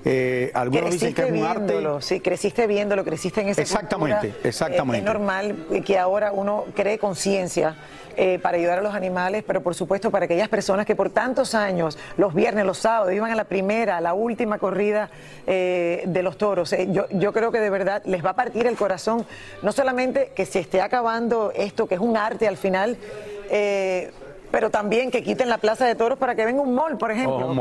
eh, 0.04 0.52
algunos 0.54 0.92
dicen 0.92 1.14
que 1.14 1.24
es 1.24 1.32
un 1.32 1.44
arte. 1.44 1.78
Sí, 2.02 2.20
creciste 2.20 2.68
viéndolo, 2.68 3.04
creciste 3.04 3.42
en 3.42 3.50
esa 3.50 3.62
Exactamente, 3.62 4.30
cultura. 4.30 4.50
exactamente. 4.50 5.00
es 5.00 5.04
normal 5.04 5.56
que 5.86 5.98
ahora 5.98 6.32
uno 6.32 6.66
cree 6.76 6.98
conciencia 6.98 7.76
eh, 8.20 8.40
para 8.40 8.58
ayudar 8.58 8.80
a 8.80 8.82
los 8.82 8.96
animales, 8.96 9.44
pero 9.46 9.62
por 9.62 9.76
supuesto 9.76 10.10
para 10.10 10.26
aquellas 10.26 10.50
personas 10.50 10.88
que 10.88 10.96
por 10.96 11.12
tantos 11.12 11.54
años, 11.54 12.00
los 12.18 12.34
viernes, 12.34 12.66
los 12.66 12.80
sábados, 12.80 13.14
iban 13.14 13.30
a 13.30 13.36
la 13.36 13.44
primera, 13.44 13.98
a 13.98 14.02
la 14.02 14.16
última 14.16 14.58
corrida 14.58 15.12
eh, 15.46 16.04
de 16.08 16.24
los 16.24 16.36
toros. 16.38 16.74
yo, 16.90 17.08
yo 17.12 17.32
creo 17.32 17.52
que 17.52 17.60
de 17.60 17.70
verdad 17.70 18.02
les 18.06 18.26
va 18.26 18.32
a 18.32 18.36
partir 18.36 18.66
el 18.66 18.76
corazón, 18.76 19.26
no 19.62 19.72
solamente 19.72 20.32
que 20.36 20.48
se 20.48 20.60
esté 20.60 20.82
acabando 20.82 21.52
esto, 21.56 21.88
que 21.88 21.94
es 21.94 22.02
un 22.02 22.18
arte 22.18 22.48
al 22.48 22.58
final, 22.58 22.98
eh, 23.52 24.12
pero 24.52 24.70
también 24.70 25.12
que 25.12 25.24
quiten 25.24 25.50
la 25.50 25.58
plaza 25.58 25.86
de 25.86 25.96
toros 25.96 26.18
para 26.18 26.36
que 26.36 26.46
venga 26.46 26.62
un 26.62 26.74
mall, 26.74 26.98
por 26.98 27.12
ejemplo. 27.12 27.56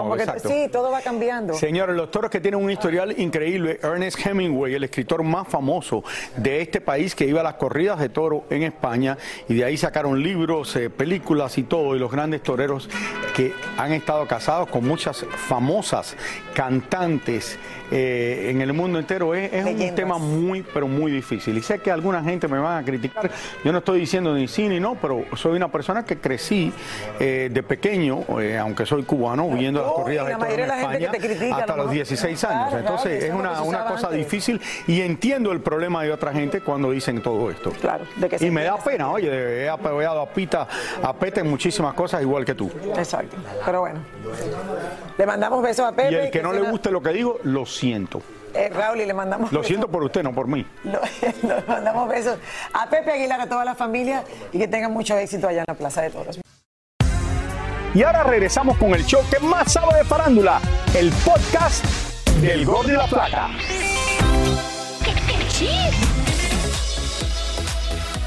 sí, 0.45 0.69
todo 0.71 0.91
va 0.91 1.01
cambiando. 1.01 1.55
Señores, 1.55 1.97
los 1.97 2.11
toros 2.11 2.31
que 2.31 2.41
tienen 2.41 2.63
un 2.63 2.71
historial 2.71 3.19
increíble, 3.19 3.79
Ernest 3.83 4.25
Hemingway, 4.25 4.75
el 4.75 4.85
escritor 4.85 5.23
más 5.23 5.49
famoso 5.49 6.05
de 6.37 6.61
este 6.61 6.81
país 6.81 7.15
que 7.15 7.27
iba 7.27 7.41
a 7.41 7.45
las 7.45 7.55
corridas 7.55 7.99
de 7.99 8.09
toro 8.09 8.45
en 8.51 8.63
España 8.63 9.19
y 9.49 9.55
de 9.55 9.65
ahí 9.65 9.77
sacaron 9.77 10.23
libros, 10.23 10.75
eh, 10.77 10.91
películas 10.91 11.59
y 11.59 11.65
todo, 11.65 11.97
y 11.97 11.99
los 11.99 12.11
grandes 12.11 12.43
toreros 12.43 12.89
que 13.35 13.53
han 13.77 13.93
estado 13.93 14.27
casados 14.27 14.69
con 14.69 14.87
muchas 14.87 15.25
famosas 15.49 16.17
cantantes 16.55 17.59
eh, 17.91 18.49
en 18.51 18.61
el 18.61 18.73
mundo 18.73 18.99
entero. 18.99 19.35
Es, 19.35 19.65
un 19.65 19.95
tema 19.95 20.19
muy, 20.19 20.63
pero 20.63 20.89
muy 20.89 21.13
difícil. 21.13 21.57
Y 21.57 21.63
sé 21.63 21.79
que 21.79 21.91
alguna 21.91 22.23
gente 22.23 22.49
me 22.49 22.59
va 22.59 22.79
a 22.79 22.83
criticar. 22.83 23.31
Yo 23.65 23.73
no 23.73 23.79
estoy 23.79 24.01
diciendo 24.01 24.35
ni 24.35 24.49
sí 24.49 24.69
ni 24.69 24.81
no, 24.81 24.97
pero 25.01 25.25
soy 25.35 25.57
una 25.57 25.69
persona 25.69 26.05
que 26.05 26.19
crecí 26.19 26.73
eh, 27.19 27.49
de 27.53 27.63
pequeño, 27.63 28.25
eh, 28.41 28.59
aunque 28.59 28.87
soy 28.87 29.03
cubano, 29.05 29.49
viendo 29.51 29.83
las 29.83 29.93
corridas 29.93 30.27
de 30.27 30.33
en 30.33 30.71
España 30.71 31.11
hasta 31.57 31.77
los 31.77 31.91
16 31.91 32.45
años. 32.45 32.75
Entonces 32.75 33.25
es 33.25 33.35
una, 33.35 33.63
una 33.63 33.85
cosa 33.85 34.11
difícil 34.11 34.61
y 34.87 35.01
entiendo 35.01 35.53
el 35.53 35.61
problema 35.61 36.03
de 36.03 36.13
otra 36.13 36.33
gente 36.33 36.61
cuando 36.61 36.91
dicen 36.91 37.23
todo 37.23 37.51
esto. 37.51 37.71
Claro, 37.81 38.05
y 38.41 38.51
me 38.51 38.65
da 38.65 38.77
pena, 38.79 39.11
oye, 39.11 39.65
he 39.65 39.69
apoyado 39.69 40.21
a 40.21 40.27
Pita, 40.27 40.67
a 41.03 41.13
Pete 41.13 41.41
en 41.41 41.51
muchísimas 41.51 41.95
cosas 41.95 42.23
igual 42.23 42.45
que 42.45 42.55
tú. 42.55 42.71
Exacto, 42.97 43.37
pero 43.65 43.81
bueno. 43.81 44.01
Le 45.19 45.27
mandamos 45.27 45.63
besos 45.63 45.87
a 45.87 45.93
Pepe. 45.93 46.13
Y 46.13 46.15
el 46.15 46.31
que, 46.31 46.43
no 46.43 46.53
le 46.53 46.61
guste 46.63 46.91
lo 46.91 47.03
que 47.03 47.11
digo, 47.11 47.39
lo 47.43 47.65
siento. 47.65 48.23
Eh, 48.55 48.71
Raúl, 48.71 49.01
y 49.01 49.07
le 49.07 49.15
mandamos. 49.15 49.53
Lo 49.53 49.63
siento 49.63 49.89
por 49.89 50.03
usted, 50.03 50.23
no 50.23 50.33
por 50.33 50.47
mí. 50.47 50.67
Le 50.85 50.99
mandamos 51.69 52.09
besos 52.09 52.39
a 52.73 52.89
Pepe 52.89 53.13
Aguilar, 53.13 53.41
a 53.41 53.49
toda 53.49 53.65
la 53.65 53.75
familia 53.75 54.25
y 54.53 54.59
que 54.59 54.69
tengan 54.69 54.93
mucho 54.93 55.17
éxito 55.17 55.49
allá 55.49 55.61
en 55.61 55.65
la 55.69 55.75
Plaza 55.75 56.03
de 56.03 56.11
Toros. 56.11 56.41
Y 57.95 58.03
ahora 58.03 58.25
regresamos 58.25 58.77
con 58.77 58.91
el 58.95 59.05
show 59.07 59.23
que 59.31 59.39
más 59.41 59.73
sabe 59.73 59.97
de 59.97 60.05
farándula, 60.05 60.61
el 60.95 61.11
podcast 61.25 61.85
del 62.43 62.67
Gol 62.67 62.87
de 62.87 62.93
la 62.93 63.07
Plata. 63.07 63.49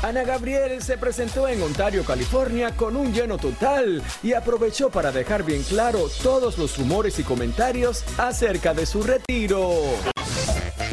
Ana 0.02 0.24
Gabriel 0.24 0.82
se 0.82 0.98
presentó 0.98 1.48
en 1.50 1.62
Ontario, 1.62 2.06
California 2.06 2.72
con 2.76 2.96
un 2.96 3.12
lleno 3.12 3.38
total 3.38 4.02
y 4.24 4.32
aprovechó 4.32 4.90
para 4.90 5.12
dejar 5.12 5.44
bien 5.44 5.62
claro 5.64 6.10
todos 6.24 6.58
los 6.58 6.78
rumores 6.78 7.20
y 7.20 7.24
comentarios 7.24 8.06
acerca 8.18 8.74
de 8.74 8.86
su 8.86 9.04
retiro. 9.04 9.74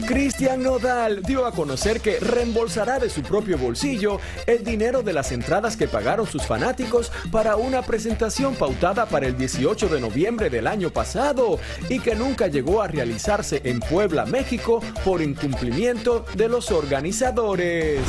Cristian 0.09 0.63
Nodal 0.63 1.23
dio 1.23 1.47
a 1.47 1.53
conocer 1.53 2.01
que 2.01 2.19
reembolsará 2.19 2.99
de 2.99 3.09
su 3.09 3.23
propio 3.23 3.57
bolsillo 3.59 4.19
el 4.47 4.65
dinero 4.65 5.03
de 5.03 5.13
las 5.13 5.31
entradas 5.31 5.77
que 5.77 5.87
pagaron 5.87 6.27
sus 6.27 6.45
fanáticos 6.45 7.13
para 7.31 7.57
una 7.57 7.83
presentación 7.83 8.57
pautada 8.57 9.07
para 9.07 9.27
el 9.27 9.39
18 9.39 9.89
de 9.89 10.01
noviembre 10.01 10.51
del 10.51 10.67
año 10.67 10.91
pasado 10.91 11.61
y 11.89 12.01
que 12.01 12.17
nunca 12.17 12.49
llegó 12.49 12.83
a 12.83 12.89
realizarse 12.89 13.61
en 13.65 13.79
Puebla, 13.79 14.27
México 14.27 14.81
por 15.05 15.23
incumplimiento 15.23 16.25
de 16.35 16.49
los 16.49 16.73
organizadores. 16.73 18.01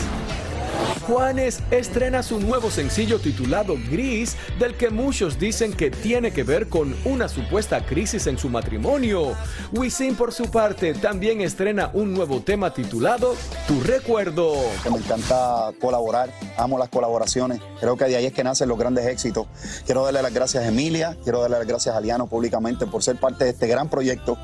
Juanes 1.07 1.61
estrena 1.71 2.21
su 2.21 2.39
nuevo 2.39 2.69
sencillo 2.69 3.19
titulado 3.19 3.75
Gris, 3.89 4.35
del 4.59 4.75
que 4.75 4.89
muchos 4.89 5.39
dicen 5.39 5.71
que 5.71 5.89
tiene 5.89 6.31
que 6.31 6.43
ver 6.43 6.67
con 6.67 6.93
una 7.05 7.29
supuesta 7.29 7.85
crisis 7.85 8.27
en 8.27 8.37
su 8.37 8.49
matrimonio. 8.49 9.33
Wisin 9.71 10.15
por 10.15 10.33
su 10.33 10.51
parte 10.51 10.93
también 10.93 11.39
estrena 11.39 11.91
un 11.93 12.13
nuevo 12.13 12.41
tema 12.41 12.73
titulado 12.73 13.35
Tu 13.67 13.79
recuerdo. 13.81 14.53
Me 14.91 14.97
encanta 14.97 15.71
colaborar, 15.79 16.29
amo 16.57 16.77
las 16.77 16.89
colaboraciones, 16.89 17.61
creo 17.79 17.95
que 17.95 18.05
de 18.05 18.17
ahí 18.17 18.25
es 18.25 18.33
que 18.33 18.43
nacen 18.43 18.67
los 18.67 18.77
grandes 18.77 19.05
éxitos. 19.07 19.47
Quiero 19.85 20.03
darle 20.03 20.21
las 20.21 20.33
gracias 20.33 20.65
a 20.65 20.67
Emilia, 20.67 21.15
quiero 21.23 21.39
darle 21.39 21.57
las 21.57 21.67
gracias 21.67 21.95
a 21.95 22.01
Liano 22.01 22.27
públicamente 22.27 22.85
por 22.85 23.01
ser 23.01 23.17
parte 23.17 23.45
de 23.45 23.51
este 23.51 23.67
gran 23.67 23.89
proyecto, 23.89 24.37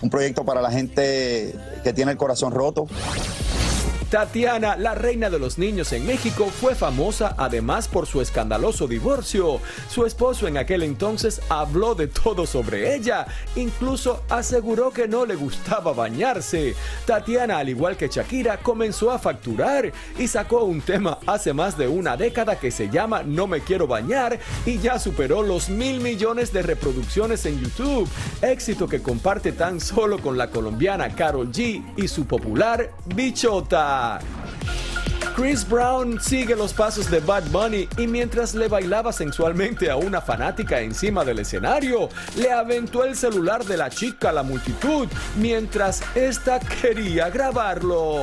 un 0.00 0.08
proyecto 0.08 0.44
para 0.44 0.62
la 0.62 0.70
gente 0.70 1.54
que 1.84 1.92
tiene 1.92 2.12
el 2.12 2.16
corazón 2.16 2.52
roto. 2.52 2.86
Tatiana, 4.10 4.76
la 4.76 4.94
reina 4.94 5.30
de 5.30 5.40
los 5.40 5.58
niños 5.58 5.92
en 5.92 6.06
México, 6.06 6.46
fue 6.46 6.76
famosa 6.76 7.34
además 7.36 7.88
por 7.88 8.06
su 8.06 8.20
escandaloso 8.20 8.86
divorcio. 8.86 9.60
Su 9.90 10.06
esposo 10.06 10.46
en 10.46 10.56
aquel 10.56 10.84
entonces 10.84 11.40
habló 11.48 11.96
de 11.96 12.06
todo 12.06 12.46
sobre 12.46 12.94
ella, 12.94 13.26
incluso 13.56 14.22
aseguró 14.28 14.92
que 14.92 15.08
no 15.08 15.26
le 15.26 15.34
gustaba 15.34 15.92
bañarse. 15.92 16.76
Tatiana, 17.04 17.58
al 17.58 17.68
igual 17.68 17.96
que 17.96 18.06
Shakira, 18.06 18.58
comenzó 18.58 19.10
a 19.10 19.18
facturar 19.18 19.92
y 20.18 20.28
sacó 20.28 20.62
un 20.62 20.80
tema 20.82 21.18
hace 21.26 21.52
más 21.52 21.76
de 21.76 21.88
una 21.88 22.16
década 22.16 22.60
que 22.60 22.70
se 22.70 22.88
llama 22.88 23.24
No 23.24 23.48
me 23.48 23.60
quiero 23.60 23.88
bañar 23.88 24.38
y 24.64 24.78
ya 24.78 25.00
superó 25.00 25.42
los 25.42 25.68
mil 25.68 26.00
millones 26.00 26.52
de 26.52 26.62
reproducciones 26.62 27.44
en 27.44 27.60
YouTube, 27.60 28.08
éxito 28.40 28.86
que 28.86 29.02
comparte 29.02 29.50
tan 29.50 29.80
solo 29.80 30.20
con 30.20 30.38
la 30.38 30.50
colombiana 30.50 31.14
Carol 31.16 31.50
G 31.50 31.82
y 31.96 32.06
su 32.06 32.24
popular 32.26 32.92
Bichota. 33.06 33.95
Chris 35.36 35.68
Brown 35.68 36.18
sigue 36.18 36.56
los 36.56 36.72
pasos 36.72 37.10
de 37.10 37.20
Bad 37.20 37.44
Bunny 37.50 37.86
y 37.98 38.06
mientras 38.06 38.54
le 38.54 38.68
bailaba 38.68 39.12
sensualmente 39.12 39.90
a 39.90 39.96
una 39.96 40.22
fanática 40.22 40.80
encima 40.80 41.26
del 41.26 41.40
escenario, 41.40 42.08
le 42.36 42.50
aventó 42.50 43.04
el 43.04 43.14
celular 43.14 43.62
de 43.66 43.76
la 43.76 43.90
chica 43.90 44.30
a 44.30 44.32
la 44.32 44.42
multitud 44.42 45.06
mientras 45.38 46.02
esta 46.14 46.58
quería 46.58 47.28
grabarlo. 47.28 48.22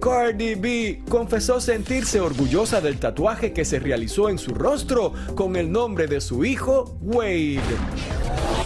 Cardi 0.00 0.54
B 0.54 1.02
confesó 1.06 1.60
sentirse 1.60 2.18
orgullosa 2.18 2.80
del 2.80 2.98
tatuaje 2.98 3.52
que 3.52 3.66
se 3.66 3.78
realizó 3.78 4.30
en 4.30 4.38
su 4.38 4.54
rostro 4.54 5.12
con 5.34 5.54
el 5.56 5.70
nombre 5.70 6.06
de 6.06 6.22
su 6.22 6.46
hijo, 6.46 6.96
Wade. 7.02 7.60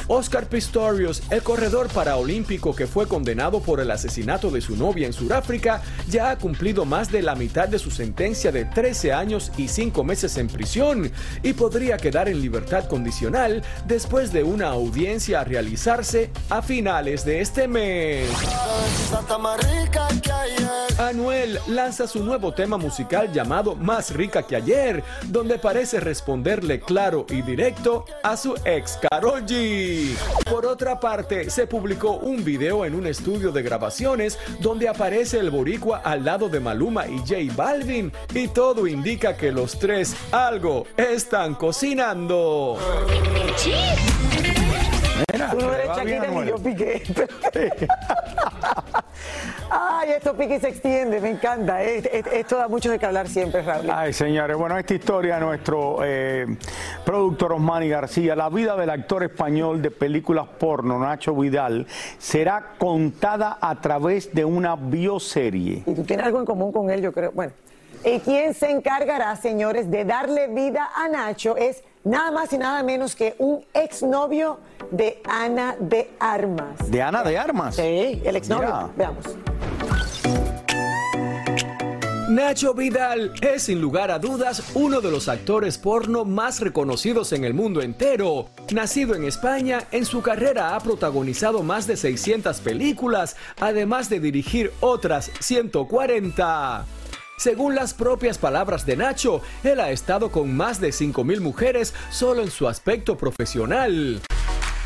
Oscar 0.09 0.47
Pistorius, 0.47 1.23
el 1.31 1.43
corredor 1.43 1.89
paraolímpico 1.89 2.75
que 2.75 2.87
fue 2.87 3.07
condenado 3.07 3.61
por 3.61 3.81
el 3.81 3.91
asesinato 3.91 4.51
de 4.51 4.61
su 4.61 4.77
novia 4.77 5.07
en 5.07 5.13
Sudáfrica, 5.13 5.83
ya 6.09 6.31
ha 6.31 6.39
cumplido 6.39 6.85
más 6.85 7.11
de 7.11 7.23
la 7.23 7.35
mitad 7.35 7.69
de 7.69 7.79
su 7.79 7.91
sentencia 7.91 8.53
de 8.53 8.65
13 8.65 9.13
años 9.13 9.53
y 9.57 9.69
5 9.69 10.05
meses 10.05 10.37
en 10.37 10.49
prisión 10.49 11.11
y 11.43 11.53
podría 11.53 11.97
quedar 11.97 12.29
en 12.29 12.41
libertad 12.41 12.87
condicional 12.87 13.63
después 13.87 14.33
de 14.33 14.43
una 14.43 14.69
audiencia 14.69 15.41
a 15.41 15.45
realizarse 15.45 16.31
a 16.49 16.63
finales 16.63 17.25
de 17.25 17.41
este 17.41 17.69
mes. 17.69 18.29
Anuel 20.99 21.59
lanza 21.69 22.07
su 22.07 22.23
nuevo 22.23 22.53
tema 22.53 22.77
musical 22.77 23.33
llamado 23.33 23.75
Más 23.75 24.11
rica 24.11 24.47
que 24.47 24.57
ayer, 24.57 25.03
donde 25.29 25.59
parece 25.59 26.01
responderle 26.01 26.81
claro 26.81 27.27
y 27.29 27.43
directo 27.43 28.05
a 28.23 28.37
su 28.37 28.55
ex 28.65 28.99
Karol 29.11 29.45
G. 29.45 29.92
Por 30.49 30.67
otra 30.67 31.01
parte, 31.01 31.51
se 31.51 31.67
publicó 31.67 32.13
un 32.13 32.45
video 32.45 32.85
en 32.85 32.95
un 32.95 33.07
estudio 33.07 33.53
de 33.53 33.63
grabaciones 33.63 34.39
donde 34.61 34.89
aparece 34.89 35.39
el 35.39 35.51
boricua 35.51 36.03
al 36.05 36.25
lado 36.25 36.49
de 36.49 36.61
Maluma 36.61 37.07
y 37.07 37.19
J 37.19 37.55
Balvin 37.55 38.13
y 38.35 38.49
todo 38.49 38.87
indica 38.87 39.37
que 39.37 39.53
los 39.53 39.79
tres 39.79 40.15
algo 40.31 40.87
están 40.97 41.55
cocinando. 41.55 42.79
Mira, 45.33 45.55
no 45.55 45.75
eres 45.75 45.89
Shakira 45.97 46.27
ni 46.29 46.49
yo 46.49 46.57
piqué. 46.57 47.03
Ay, 49.75 50.11
esto 50.11 50.37
pique 50.37 50.57
y 50.57 50.61
se 50.61 50.69
extiende, 50.69 51.19
me 51.21 51.31
encanta. 51.31 51.83
Esto 51.83 52.59
da 52.59 52.69
mucho 52.69 52.91
de 52.91 52.99
qué 52.99 53.07
hablar 53.07 53.27
siempre, 53.27 53.63
Raúl. 53.63 53.89
Ay, 53.91 54.13
señores, 54.13 54.57
bueno, 54.57 54.77
esta 54.77 54.93
historia 54.93 55.37
de 55.37 55.41
nuestro 55.41 56.01
eh, 56.05 56.59
productor 57.07 57.55
Osmani 57.55 57.89
García, 57.89 58.37
la 58.37 58.51
vida 58.51 58.77
del 58.77 58.91
actor 58.91 59.23
español 59.23 59.81
de 59.81 59.91
películas 59.91 60.47
porno, 60.59 60.99
Nacho 60.99 61.35
Vidal, 61.35 61.87
será 62.19 62.75
contada 62.77 63.57
a 63.61 63.81
través 63.81 64.35
de 64.35 64.45
una 64.45 64.77
bioserie. 64.77 65.85
Y 65.87 65.95
tú 65.95 66.05
tienes 66.05 66.27
algo 66.27 66.41
en 66.41 66.45
común 66.45 66.71
con 66.71 66.91
él, 66.91 67.01
yo 67.01 67.13
creo. 67.13 67.33
Bueno, 67.33 67.53
y 68.05 68.19
quien 68.21 68.53
se 68.53 68.71
encargará, 68.71 69.37
señores, 69.37 69.91
de 69.91 70.05
darle 70.05 70.49
vida 70.49 70.91
a 70.95 71.09
Nacho 71.09 71.57
es 71.57 71.83
nada 72.05 72.31
más 72.31 72.53
y 72.53 72.59
nada 72.59 72.83
menos 72.83 73.17
que 73.17 73.37
un 73.39 73.65
exnovio 73.73 74.59
de 74.91 75.23
Ana 75.27 75.77
de 75.79 76.11
Armas. 76.19 76.91
¿De 76.91 77.01
Ana 77.01 77.23
de 77.23 77.39
Armas? 77.39 77.77
Sí, 77.77 78.21
el 78.25 78.37
exnovio. 78.37 78.67
Mira. 78.67 78.91
Veamos. 78.97 79.52
Nacho 82.33 82.73
Vidal 82.73 83.35
es 83.43 83.65
sin 83.65 83.79
lugar 83.83 84.11
a 84.11 84.19
dudas 84.19 84.73
uno 84.73 85.03
de 85.03 85.11
los 85.11 85.29
actores 85.29 85.77
porno 85.77 86.25
más 86.25 86.61
reconocidos 86.61 87.35
en 87.35 87.45
el 87.45 87.53
mundo 87.53 87.83
entero. 87.83 88.49
Nacido 88.73 89.15
en 89.15 89.25
España, 89.25 89.87
en 89.91 90.07
su 90.07 90.23
carrera 90.23 90.75
ha 90.75 90.81
protagonizado 90.81 91.63
más 91.63 91.87
de 91.87 91.99
600 91.99 92.61
películas, 92.61 93.37
además 93.61 94.09
de 94.09 94.19
dirigir 94.19 94.73
otras 94.81 95.31
140. 95.41 96.87
Según 97.37 97.75
las 97.75 97.93
propias 97.93 98.39
palabras 98.39 98.87
de 98.87 98.97
Nacho, 98.97 99.43
él 99.63 99.79
ha 99.79 99.91
estado 99.91 100.31
con 100.31 100.57
más 100.57 100.81
de 100.81 100.89
5.000 100.89 101.41
mujeres 101.41 101.93
solo 102.11 102.41
en 102.41 102.51
su 102.51 102.67
aspecto 102.67 103.19
profesional. 103.19 104.23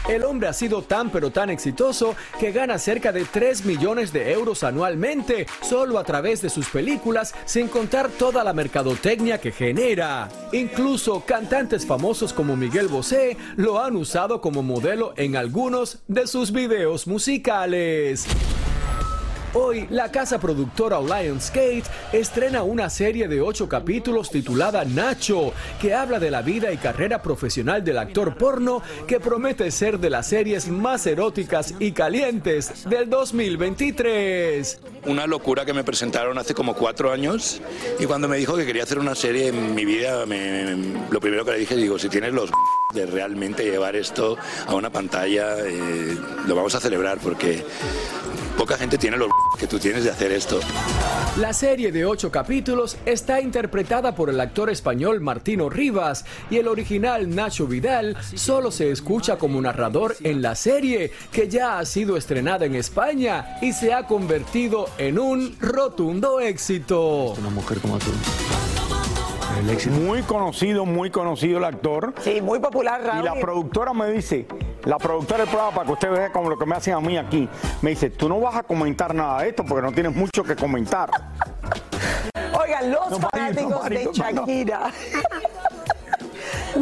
El 0.09 0.23
hombre 0.23 0.47
ha 0.47 0.53
sido 0.53 0.83
tan 0.83 1.11
pero 1.11 1.31
tan 1.31 1.51
exitoso 1.51 2.15
que 2.39 2.53
gana 2.53 2.79
cerca 2.79 3.11
de 3.11 3.25
3 3.25 3.65
millones 3.65 4.13
de 4.13 4.33
euros 4.33 4.63
anualmente 4.63 5.47
solo 5.63 5.99
a 5.99 6.05
través 6.05 6.41
de 6.41 6.49
sus 6.49 6.69
películas, 6.69 7.35
sin 7.45 7.67
contar 7.67 8.09
toda 8.11 8.45
la 8.45 8.53
mercadotecnia 8.53 9.41
que 9.41 9.51
genera. 9.51 10.29
Incluso 10.53 11.25
cantantes 11.27 11.85
famosos 11.85 12.33
como 12.33 12.55
Miguel 12.55 12.87
Bosé 12.87 13.37
lo 13.57 13.81
han 13.83 13.97
usado 13.97 14.41
como 14.41 14.63
modelo 14.63 15.13
en 15.17 15.35
algunos 15.35 15.99
de 16.07 16.29
sus 16.29 16.53
videos 16.53 17.09
musicales. 17.09 18.29
Hoy, 19.59 19.87
la 19.89 20.13
casa 20.13 20.39
productora 20.39 21.01
Lionsgate 21.01 21.85
estrena 22.13 22.63
una 22.63 22.91
serie 22.91 23.27
de 23.27 23.41
ocho 23.41 23.71
capítulos 23.71 24.29
titulada 24.31 24.85
Nacho, 24.85 25.55
que 25.81 25.95
habla 25.95 26.19
de 26.21 26.31
la 26.31 26.43
vida 26.43 26.71
y 26.73 26.77
carrera 26.77 27.23
profesional 27.23 27.83
del 27.83 27.97
actor 27.97 28.37
porno 28.37 28.83
que 29.07 29.19
promete 29.19 29.71
ser 29.71 29.99
de 29.99 30.11
las 30.11 30.27
series 30.27 30.69
más 30.69 31.07
eróticas 31.07 31.73
y 31.79 31.93
calientes 31.93 32.85
del 32.87 33.09
2023. 33.09 34.79
Una 35.07 35.27
locura 35.27 35.65
que 35.65 35.73
me 35.73 35.85
presentaron 35.85 36.37
hace 36.37 36.53
como 36.53 36.75
cuatro 36.75 37.11
años 37.11 37.63
y 37.99 38.05
cuando 38.05 38.29
me 38.29 38.37
dijo 38.37 38.57
que 38.57 38.67
quería 38.67 38.83
hacer 38.83 38.99
una 38.99 39.15
serie 39.15 39.49
en 39.49 39.75
mi 39.75 39.87
vida, 39.87 40.27
me- 40.27 40.77
lo 41.11 41.19
primero 41.19 41.47
que 41.47 41.53
le 41.53 41.59
dije, 41.61 41.77
digo, 41.77 41.99
si 41.99 42.11
tienes 42.11 42.35
los 42.35 42.51
de 42.93 43.07
realmente 43.07 43.65
llevar 43.65 43.97
esto 43.97 44.37
a 44.67 44.75
una 44.75 44.91
pantalla, 44.91 45.57
eh, 45.61 46.15
lo 46.47 46.55
vamos 46.55 46.75
a 46.75 46.81
celebrar 46.81 47.19
porque 47.23 47.65
poca 48.67 48.79
gente 48.79 48.99
tiene 48.99 49.17
los 49.17 49.31
que 49.59 49.69
tú 49.69 49.79
tienes 49.79 50.03
de 50.03 50.11
hacer 50.11 50.33
esto. 50.33 50.59
La 51.39 51.53
serie 51.53 51.93
de 51.93 52.05
ocho 52.05 52.33
capítulos 52.33 52.97
está 53.07 53.41
interpretada 53.41 54.15
por 54.15 54.29
el 54.29 54.41
actor 54.41 54.71
español 54.71 55.21
Martino 55.21 55.71
Rivas 55.71 56.25
y 56.51 56.57
el 56.57 56.67
original 56.67 57.33
Nacho 57.33 57.69
Vidal 57.69 58.17
solo 58.35 58.73
se 58.73 58.91
escucha 58.91 59.39
como 59.39 59.61
narrador 59.63 60.17
en 60.25 60.43
la 60.43 60.57
serie, 60.57 61.13
que 61.31 61.49
ya 61.49 61.79
ha 61.79 61.87
sido 61.87 62.17
estrenada 62.17 62.67
en 62.67 62.75
España 62.75 63.59
y 63.63 63.73
se 63.73 63.95
ha 63.95 64.05
convertido 64.05 64.89
en 64.99 65.21
un 65.21 65.57
rotundo 65.61 66.41
éxito. 66.41 67.35
Una 67.39 67.51
mujer 67.51 67.79
como 67.79 67.99
tú. 67.99 68.11
Muy 69.91 70.23
conocido, 70.23 70.85
muy 70.85 71.11
conocido 71.11 71.59
el 71.59 71.65
actor. 71.65 72.15
Sí, 72.21 72.41
muy 72.43 72.59
popular, 72.59 73.03
Raúl. 73.03 73.21
Y 73.21 73.25
la 73.25 73.41
productora 73.41 73.95
me 73.95 74.11
dice, 74.11 74.47
la 74.87 74.97
productora 74.99 75.41
del 75.41 75.49
programa, 75.49 75.73
para 75.75 75.87
que 75.87 75.93
usted 75.93 76.11
vea 76.11 76.33
como 76.33 76.49
lo 76.49 76.57
que 76.57 76.65
me 76.65 76.77
hacen 76.77 76.95
a 76.95 77.01
mí 77.01 77.19
aquí, 77.19 77.49
me 77.83 77.91
dice, 77.91 78.09
tú 78.09 78.29
no 78.29 78.41
vas 78.41 78.57
a 78.57 78.63
comentar 78.63 79.15
nada 79.15 79.43
de 79.43 79.51
esto 79.51 79.65
porque 79.65 79.83
no 79.83 79.93
tienes 79.93 80.15
mucho 80.15 80.43
que 80.45 80.57
comentar. 80.57 81.11
Oigan, 82.59 82.91
los 82.91 83.11
No, 83.11 83.19
Mari, 83.19 83.67
no, 83.67 83.79
fanáticos 83.81 83.89
de 83.91 84.05
no. 84.05 84.13
Shakira. 84.13 84.81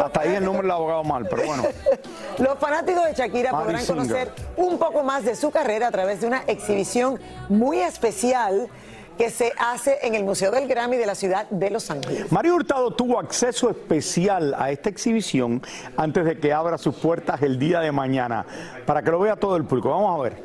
Hasta 0.05 0.21
ahí 0.21 0.35
el 0.35 0.45
nombre 0.45 0.67
lo 0.67 0.73
ha 0.73 0.77
abogado 0.77 1.05
mal, 1.05 1.27
pero 1.29 1.45
bueno. 1.47 1.63
Los 2.39 2.59
fanáticos 2.59 3.05
de 3.05 3.15
Shakira 3.15 3.53
Mari 3.53 3.65
podrán 3.65 3.81
Singer. 3.83 3.97
conocer 3.97 4.33
un 4.57 4.77
poco 4.77 5.05
más 5.05 5.25
de 5.25 5.37
su 5.37 5.53
carrera 5.53 5.87
a 5.87 5.91
través 5.93 6.21
de 6.21 6.27
una 6.27 6.43
exhibición 6.49 7.21
muy 7.49 7.79
especial 7.81 8.69
que 9.17 9.31
se 9.31 9.53
hace 9.59 9.99
en 10.03 10.15
el 10.15 10.25
Museo 10.25 10.51
del 10.51 10.67
Grammy 10.67 10.97
de 10.97 11.07
la 11.07 11.15
ciudad 11.15 11.49
de 11.51 11.71
Los 11.71 11.91
Ángeles. 11.91 12.31
Mario 12.31 12.57
Hurtado 12.57 12.91
tuvo 12.93 13.19
acceso 13.19 13.71
especial 13.71 14.55
a 14.59 14.71
esta 14.71 14.89
exhibición 14.89 15.63
antes 15.97 16.25
de 16.25 16.39
que 16.39 16.53
abra 16.53 16.79
sus 16.79 16.95
puertas 16.95 17.43
el 17.43 17.59
día 17.59 17.81
de 17.81 17.93
mañana, 17.93 18.45
para 18.87 19.03
que 19.03 19.11
lo 19.11 19.21
vea 19.21 19.37
todo 19.37 19.57
el 19.57 19.65
público. 19.65 19.91
Vamos 19.91 20.19
a 20.19 20.23
ver. 20.23 20.43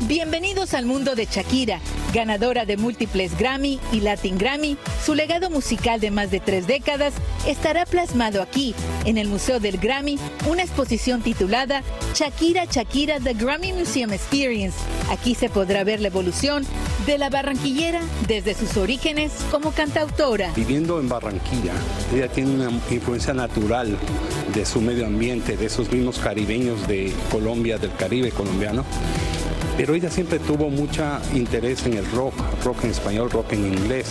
Bienvenidos 0.00 0.74
al 0.74 0.86
mundo 0.86 1.14
de 1.16 1.24
Shakira, 1.24 1.80
ganadora 2.12 2.64
de 2.64 2.76
múltiples 2.76 3.36
Grammy 3.38 3.78
y 3.92 4.00
Latin 4.00 4.38
Grammy. 4.38 4.76
Su 5.04 5.14
legado 5.14 5.50
musical 5.50 6.00
de 6.00 6.10
más 6.10 6.30
de 6.30 6.40
tres 6.40 6.66
décadas 6.66 7.14
estará 7.46 7.86
plasmado 7.86 8.42
aquí, 8.42 8.74
en 9.04 9.18
el 9.18 9.28
Museo 9.28 9.60
del 9.60 9.78
Grammy, 9.78 10.18
una 10.48 10.62
exposición 10.62 11.22
titulada 11.22 11.82
Shakira 12.14 12.64
Shakira 12.64 13.20
The 13.20 13.34
Grammy 13.34 13.72
Museum 13.72 14.12
Experience. 14.12 14.76
Aquí 15.10 15.34
se 15.34 15.48
podrá 15.48 15.84
ver 15.84 16.00
la 16.00 16.08
evolución 16.08 16.64
de 17.06 17.18
la 17.18 17.30
barranquillera 17.30 18.00
desde 18.26 18.54
sus 18.54 18.76
orígenes 18.76 19.32
como 19.50 19.72
cantautora. 19.72 20.52
Viviendo 20.56 20.98
en 20.98 21.08
Barranquilla, 21.08 21.72
ella 22.12 22.28
tiene 22.28 22.54
una 22.54 22.70
influencia 22.90 23.32
natural 23.32 23.96
de 24.54 24.66
su 24.66 24.80
medio 24.80 25.06
ambiente, 25.06 25.56
de 25.56 25.66
esos 25.66 25.90
mismos 25.92 26.18
caribeños 26.18 26.86
de 26.88 27.12
Colombia, 27.30 27.78
del 27.78 27.94
Caribe 27.94 28.30
colombiano. 28.30 28.84
Pero 29.76 29.94
ella 29.94 30.10
siempre 30.10 30.38
tuvo 30.38 30.70
mucho 30.70 31.04
interés 31.34 31.84
en 31.86 31.94
el 31.94 32.10
rock, 32.12 32.34
rock 32.64 32.84
en 32.84 32.90
español, 32.90 33.30
rock 33.30 33.52
en 33.52 33.66
inglés. 33.66 34.06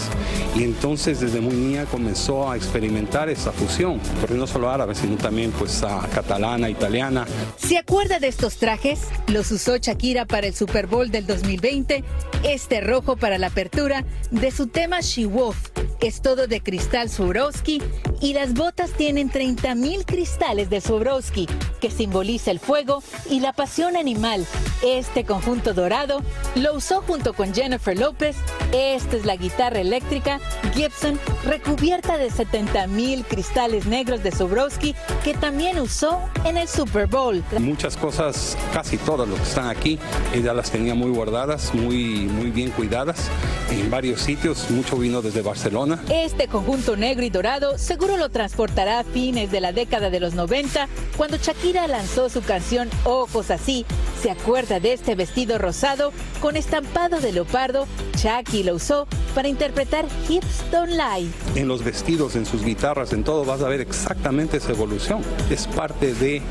Y 0.56 0.64
entonces 0.64 1.20
desde 1.20 1.42
muy 1.42 1.56
niña 1.56 1.86
comenzó 1.86 2.50
a 2.50 2.56
experimentar 2.56 3.30
esa 3.30 3.52
fusión, 3.52 4.00
porque 4.22 4.36
no 4.36 4.48
solo 4.48 4.70
árabe, 4.70 4.96
sino 4.96 5.18
también 5.18 5.52
pues 5.52 5.84
catalana, 6.14 6.70
italiana. 6.70 7.26
¿Se 7.58 7.78
acuerda 7.78 8.20
de 8.20 8.28
estos 8.28 8.58
trajes? 8.58 9.02
Los 9.28 9.52
usó 9.52 9.78
Shakira 9.78 10.26
para 10.26 10.48
el 10.48 10.54
Super 10.54 10.88
Bowl 10.88 11.10
del 11.10 11.26
2020, 11.26 12.04
este 12.44 12.82
rojo 12.82 13.16
para 13.18 13.38
la 13.38 13.48
apertura 13.48 14.06
de 14.32 14.52
su 14.52 14.68
tema 14.68 15.02
She 15.02 15.26
Wolf. 15.26 15.58
Es 16.02 16.22
todo 16.22 16.48
de 16.48 16.62
cristal 16.62 17.10
Swarovski 17.10 17.82
y 18.20 18.34
las 18.34 18.54
botas 18.54 18.92
tienen 18.92 19.32
30.000 19.32 20.06
cristales 20.06 20.70
de 20.70 20.82
Swarovski, 20.82 21.48
que 21.80 21.90
simboliza 21.90 22.52
el 22.52 22.60
fuego 22.60 23.02
y 23.30 23.40
la 23.40 23.54
pasión 23.54 23.96
animal. 23.96 24.46
Este 24.84 25.24
conjunto 25.24 25.74
dorado 25.74 26.22
lo 26.56 26.76
usó 26.76 27.02
junto 27.02 27.34
con 27.34 27.54
Jennifer 27.54 27.98
López. 27.98 28.36
Esta 28.74 29.16
es 29.16 29.26
la 29.26 29.36
guitarra 29.38 29.80
eléctrica 29.80 30.40
Gibson 30.74 31.20
recubierta 31.46 32.18
de 32.18 32.30
70.000 32.30 33.26
cristales 33.26 33.86
negros 33.86 34.22
de 34.22 34.32
Swarovski 34.32 34.96
que 35.24 35.34
también 35.34 35.80
usó 35.80 36.20
en 36.44 36.58
el 36.58 36.68
Super 36.68 37.08
Bowl. 37.08 37.44
Muchas 37.60 37.96
cosas, 37.96 38.58
casi 38.74 38.98
todas 38.98 39.28
lo 39.28 39.36
que 39.36 39.44
están 39.44 39.70
aquí, 39.70 39.98
ella 40.34 40.54
las 40.54 40.72
tenía 40.72 40.94
muy 40.94 41.12
guardadas, 41.12 41.74
muy, 41.74 42.26
muy 42.26 42.52
bien 42.52 42.72
cuidadas 42.72 43.30
en 43.72 43.90
varios 43.90 44.22
sitios. 44.22 44.70
Mucho 44.70 44.98
vino 44.98 45.22
desde 45.22 45.42
Barcelona. 45.42 45.85
Este 46.10 46.48
conjunto 46.48 46.98
negro 46.98 47.26
y 47.26 47.30
dorado 47.30 47.78
seguro 47.78 48.18
lo 48.18 48.30
transportará 48.30 49.00
a 49.00 49.04
fines 49.04 49.52
de 49.52 49.62
la 49.62 49.72
década 49.72 50.10
de 50.10 50.20
los 50.20 50.34
90, 50.34 50.88
cuando 51.18 51.38
Shakira 51.38 51.88
lanzó 51.88 52.30
su 52.30 52.42
canción 52.42 52.90
Ojos 53.04 53.52
Así. 53.52 53.86
¿Se 54.22 54.32
acuerda 54.32 54.80
de 54.80 54.94
este 54.94 55.16
vestido 55.16 55.58
rosado 55.58 56.12
con 56.42 56.56
estampado 56.56 57.20
de 57.20 57.32
leopardo? 57.32 57.88
Shaki 58.18 58.64
lo 58.64 58.76
usó 58.76 59.08
para 59.36 59.48
interpretar 59.48 60.06
Hips 60.28 60.64
Don't 60.72 60.92
Lie. 60.92 61.30
En 61.56 61.68
los 61.68 61.84
vestidos, 61.84 62.36
en 62.36 62.46
sus 62.46 62.64
guitarras, 62.64 63.14
en 63.14 63.24
todo 63.24 63.46
vas 63.46 63.62
a 63.62 63.68
ver 63.68 63.82
exactamente 63.82 64.58
esa 64.58 64.72
evolución. 64.72 65.22
Es 65.50 65.68
parte 65.68 66.14
de 66.16 66.42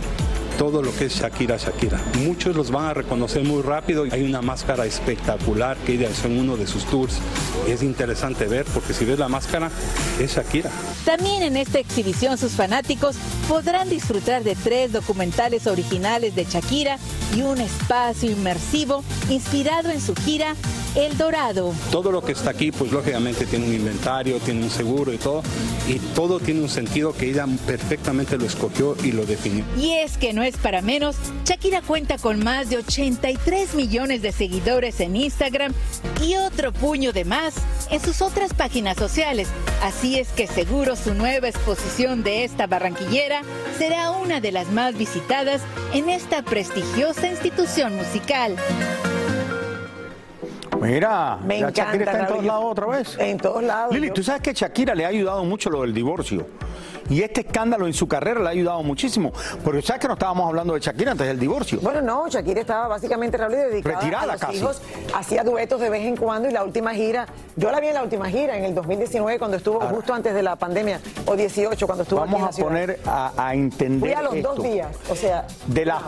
todo 0.59 0.83
lo 0.83 0.95
que 0.95 1.07
es 1.07 1.14
Shakira 1.14 1.57
Shakira. 1.57 2.01
Muchos 2.25 2.57
los 2.57 2.71
van 2.71 2.87
a 2.87 2.95
reconocer 2.95 3.45
muy 3.45 3.62
rápido. 3.62 4.05
Hay 4.11 4.23
una 4.23 4.43
máscara 4.43 4.87
espectacular 4.87 5.77
que 5.79 5.95
ella 5.95 6.09
hizo 6.11 6.29
en 6.29 6.38
uno 6.38 6.57
de 6.57 6.67
sus 6.67 6.85
tours. 6.85 7.19
Es 7.69 7.83
interesante 7.83 8.47
ver 8.47 8.64
porque 8.73 8.93
si 8.93 9.05
ves 9.05 9.19
la 9.19 9.29
máscara 9.29 9.71
es 10.21 10.35
Shakira. 10.35 10.71
También 11.05 11.43
en 11.43 11.57
esta 11.57 11.79
exhibición 11.79 12.38
sus 12.38 12.53
fanáticos 12.53 13.17
podrán 13.49 13.89
disfrutar 13.89 14.43
de 14.43 14.55
tres 14.55 14.93
documentales 14.93 15.67
originales 15.67 16.35
de 16.35 16.45
Shakira 16.45 16.99
y 17.37 17.43
un 17.43 17.61
espacio 17.61 18.31
inmersivo 18.31 19.05
inspirado 19.29 19.91
en 19.91 20.01
su 20.01 20.15
gira 20.15 20.55
El 20.95 21.17
Dorado. 21.19 21.75
Todo 21.91 22.11
lo 22.13 22.23
que 22.23 22.33
está 22.33 22.51
aquí, 22.51 22.73
pues 22.73 22.93
lógicamente 22.93 23.47
tiene 23.47 23.67
un 23.67 23.75
inventario, 23.75 24.39
tiene 24.39 24.63
un 24.63 24.71
seguro 24.71 25.13
y 25.13 25.19
todo, 25.19 25.43
y 25.89 25.99
todo 26.15 26.41
tiene 26.41 26.63
un 26.63 26.69
sentido 26.69 27.13
que 27.13 27.31
ella 27.31 27.47
perfectamente 27.67 28.39
lo 28.39 28.47
escogió 28.47 28.97
y 29.03 29.13
lo 29.13 29.27
definió. 29.27 29.65
Y 29.79 29.93
es 29.93 30.17
que 30.17 30.33
no 30.33 30.43
es 30.43 30.57
para 30.57 30.83
menos, 30.83 31.17
Shakira 31.45 31.83
cuenta 31.83 32.19
con 32.19 32.43
más 32.43 32.71
de 32.71 32.79
83 32.79 33.75
millones 33.75 34.23
de 34.23 34.33
seguidores 34.33 35.01
en 35.01 35.17
Instagram 35.17 35.73
y 36.23 36.37
otro 36.37 36.73
puño 36.73 37.13
de 37.13 37.25
más 37.25 37.55
en 37.91 38.01
sus 38.01 38.23
otras 38.23 38.55
páginas 38.55 38.97
sociales. 38.97 39.49
Así 39.83 40.19
es 40.19 40.29
que 40.29 40.47
seguro 40.47 40.97
su 40.97 41.15
nueva 41.15 41.49
exposición 41.49 42.23
de 42.23 42.45
esta 42.45 42.67
barranquillera 42.67 43.34
será 43.79 44.11
una 44.11 44.40
de 44.40 44.53
las 44.53 44.70
más 44.70 44.97
visitadas 44.97 45.62
en 45.92 46.09
esta 46.11 46.42
prestigiosa 46.42 47.27
institución 47.29 47.97
musical. 47.97 48.57
Mira, 50.81 51.38
Me 51.44 51.59
encanta, 51.59 51.85
Shakira 51.85 52.05
está 52.05 52.20
en 52.20 52.27
todos 52.27 52.44
lados 52.44 52.64
otra 52.66 52.87
vez. 52.87 53.16
En 53.18 53.38
todos 53.38 53.62
lados. 53.62 53.94
Lili, 53.94 54.09
Yo- 54.09 54.12
tú 54.14 54.23
sabes 54.23 54.42
que 54.42 54.53
Shakira 54.53 54.94
le 54.94 55.05
ha 55.05 55.09
ayudado 55.09 55.42
mucho 55.44 55.70
lo 55.70 55.81
del 55.83 55.94
divorcio. 55.94 56.47
Y 57.11 57.23
este 57.23 57.43
escándalo 57.43 57.87
en 57.87 57.93
su 57.95 58.09
carrera 58.09 58.40
le 58.40 58.47
ha 58.47 58.51
ayudado 58.51 58.83
muchísimo. 58.83 59.33
Porque 59.62 59.83
sabes 59.83 60.01
que 60.03 60.09
no 60.09 60.14
estábamos 60.14 60.49
hablando 60.49 60.75
de 60.75 60.81
Shakira 60.81 61.12
antes 61.12 61.27
del 61.27 61.38
divorcio. 61.38 61.81
Bueno, 61.83 62.01
no, 62.03 62.29
Shakira 62.29 62.61
estaba 62.61 62.88
básicamente 62.88 63.37
Raúl, 63.37 63.53
dedicada 63.53 64.01
Retirada 64.01 64.23
a 64.25 64.27
los 64.33 64.40
casi. 64.40 64.57
hijos, 64.57 64.83
hacía 65.14 65.45
duetos 65.45 65.81
de 65.81 65.90
vez 65.90 66.03
en 66.07 66.17
cuando 66.17 66.49
y 66.49 66.53
la 66.53 66.64
última 66.64 66.95
gira, 66.95 67.27
yo 67.57 67.71
la 67.71 67.81
vi 67.81 67.88
en 67.88 67.95
la 67.95 68.03
última 68.03 68.29
gira 68.31 68.57
en 68.57 68.64
el 68.64 68.75
2019 68.75 69.38
cuando 69.38 69.57
estuvo 69.57 69.81
justo 69.81 70.14
antes 70.14 70.35
de 70.35 70.43
la 70.43 70.57
pandemia 70.57 71.01
o 71.27 71.37
18 71.37 71.87
cuando 71.87 72.03
estuvo 72.03 72.21
Vamos 72.21 72.35
aquí 72.35 72.40
en 72.40 72.43
a 72.43 72.47
la 72.47 72.53
ciudad. 72.53 72.69
poner 72.69 73.01
a, 73.07 73.33
a 73.37 73.55
entender 73.55 74.01
Fui 74.01 74.12
a 74.12 74.23
los 74.23 74.35
esto. 74.35 74.55
dos 74.55 74.64
días, 74.64 74.97
o 75.11 75.14
sea, 75.14 75.47
de 75.67 75.85
la 75.85 76.01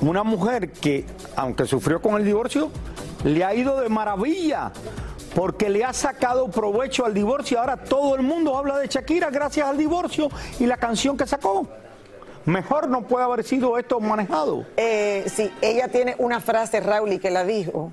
una 0.00 0.22
mujer 0.22 0.70
que 0.72 1.04
aunque 1.36 1.66
sufrió 1.66 2.00
con 2.02 2.16
el 2.16 2.24
divorcio 2.24 2.70
le 3.24 3.44
ha 3.44 3.54
ido 3.54 3.80
de 3.80 3.88
maravilla 3.88 4.72
porque 5.34 5.68
le 5.68 5.84
ha 5.84 5.92
sacado 5.92 6.48
provecho 6.48 7.04
al 7.04 7.14
divorcio. 7.14 7.60
Ahora 7.60 7.76
todo 7.76 8.14
el 8.14 8.22
mundo 8.22 8.56
habla 8.56 8.78
de 8.78 8.88
Shakira 8.88 9.30
gracias 9.30 9.66
al 9.66 9.78
divorcio 9.78 10.28
y 10.58 10.66
la 10.66 10.76
canción 10.76 11.16
que 11.16 11.26
sacó. 11.26 11.66
Mejor 12.44 12.88
no 12.88 13.02
puede 13.02 13.24
haber 13.24 13.44
sido 13.44 13.78
esto 13.78 14.00
manejado. 14.00 14.66
Eh, 14.76 15.24
sí, 15.32 15.50
ella 15.60 15.88
tiene 15.88 16.16
una 16.18 16.40
frase, 16.40 16.80
Raúl, 16.80 17.12
y 17.12 17.18
que 17.18 17.30
la 17.30 17.44
dijo. 17.44 17.92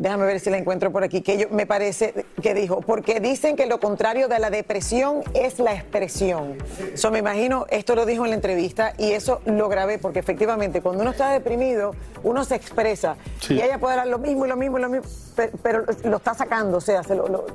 Déjame 0.00 0.24
ver 0.24 0.40
si 0.40 0.48
la 0.48 0.56
encuentro 0.56 0.90
por 0.90 1.04
aquí, 1.04 1.20
que 1.20 1.36
yo, 1.36 1.48
me 1.50 1.66
parece 1.66 2.24
que 2.42 2.54
dijo, 2.54 2.80
porque 2.80 3.20
dicen 3.20 3.54
que 3.54 3.66
lo 3.66 3.78
contrario 3.80 4.28
de 4.28 4.38
la 4.38 4.48
depresión 4.48 5.20
es 5.34 5.58
la 5.58 5.74
expresión. 5.74 6.56
So, 6.94 7.10
me 7.10 7.18
imagino, 7.18 7.66
esto 7.68 7.94
lo 7.94 8.06
dijo 8.06 8.24
en 8.24 8.30
la 8.30 8.36
entrevista 8.36 8.94
y 8.96 9.10
eso 9.12 9.42
lo 9.44 9.68
grabé, 9.68 9.98
porque 9.98 10.18
efectivamente 10.18 10.80
cuando 10.80 11.02
uno 11.02 11.10
está 11.10 11.30
deprimido, 11.32 11.94
uno 12.22 12.44
se 12.44 12.54
expresa. 12.54 13.16
Sí. 13.40 13.56
Y 13.56 13.60
ella 13.60 13.76
puede 13.78 13.96
dar 13.96 14.06
lo 14.06 14.18
mismo 14.18 14.46
y 14.46 14.48
lo 14.48 14.56
mismo 14.56 14.78
y 14.78 14.80
lo 14.80 14.88
mismo, 14.88 15.06
pe- 15.36 15.52
pero, 15.62 15.84
lo 16.04 16.16
está 16.16 16.32
sacando, 16.32 16.78
o 16.78 16.80
sea, 16.80 17.02
se 17.02 17.14
lo... 17.14 17.28
lo- 17.28 17.46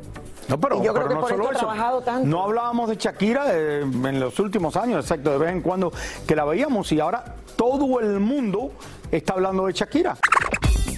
no, 0.48 0.60
pero, 0.60 0.76
yo 0.84 0.94
creo 0.94 1.08
pero 1.08 1.08
que 1.08 1.14
no 1.16 1.22
por 1.22 1.30
solo 1.32 1.44
esto 1.46 1.56
eso. 1.56 1.66
trabajado 1.66 2.02
tanto. 2.02 2.28
No 2.28 2.44
hablábamos 2.44 2.88
de 2.90 2.98
Shakira 2.98 3.46
eh, 3.56 3.80
en 3.82 4.20
los 4.20 4.40
últimos 4.40 4.76
años, 4.76 5.04
exacto, 5.04 5.32
de 5.32 5.40
vez 5.40 5.50
en 5.52 5.62
cuando 5.62 5.92
que 6.28 6.36
la 6.36 6.46
veíamos 6.46 6.92
y 6.92 7.00
ahora 7.00 7.24
todo 7.56 8.00
el 8.02 8.20
mundo 8.20 8.72
está 9.12 9.34
hablando 9.34 9.66
de 9.66 9.74
Shakira. 9.74 10.16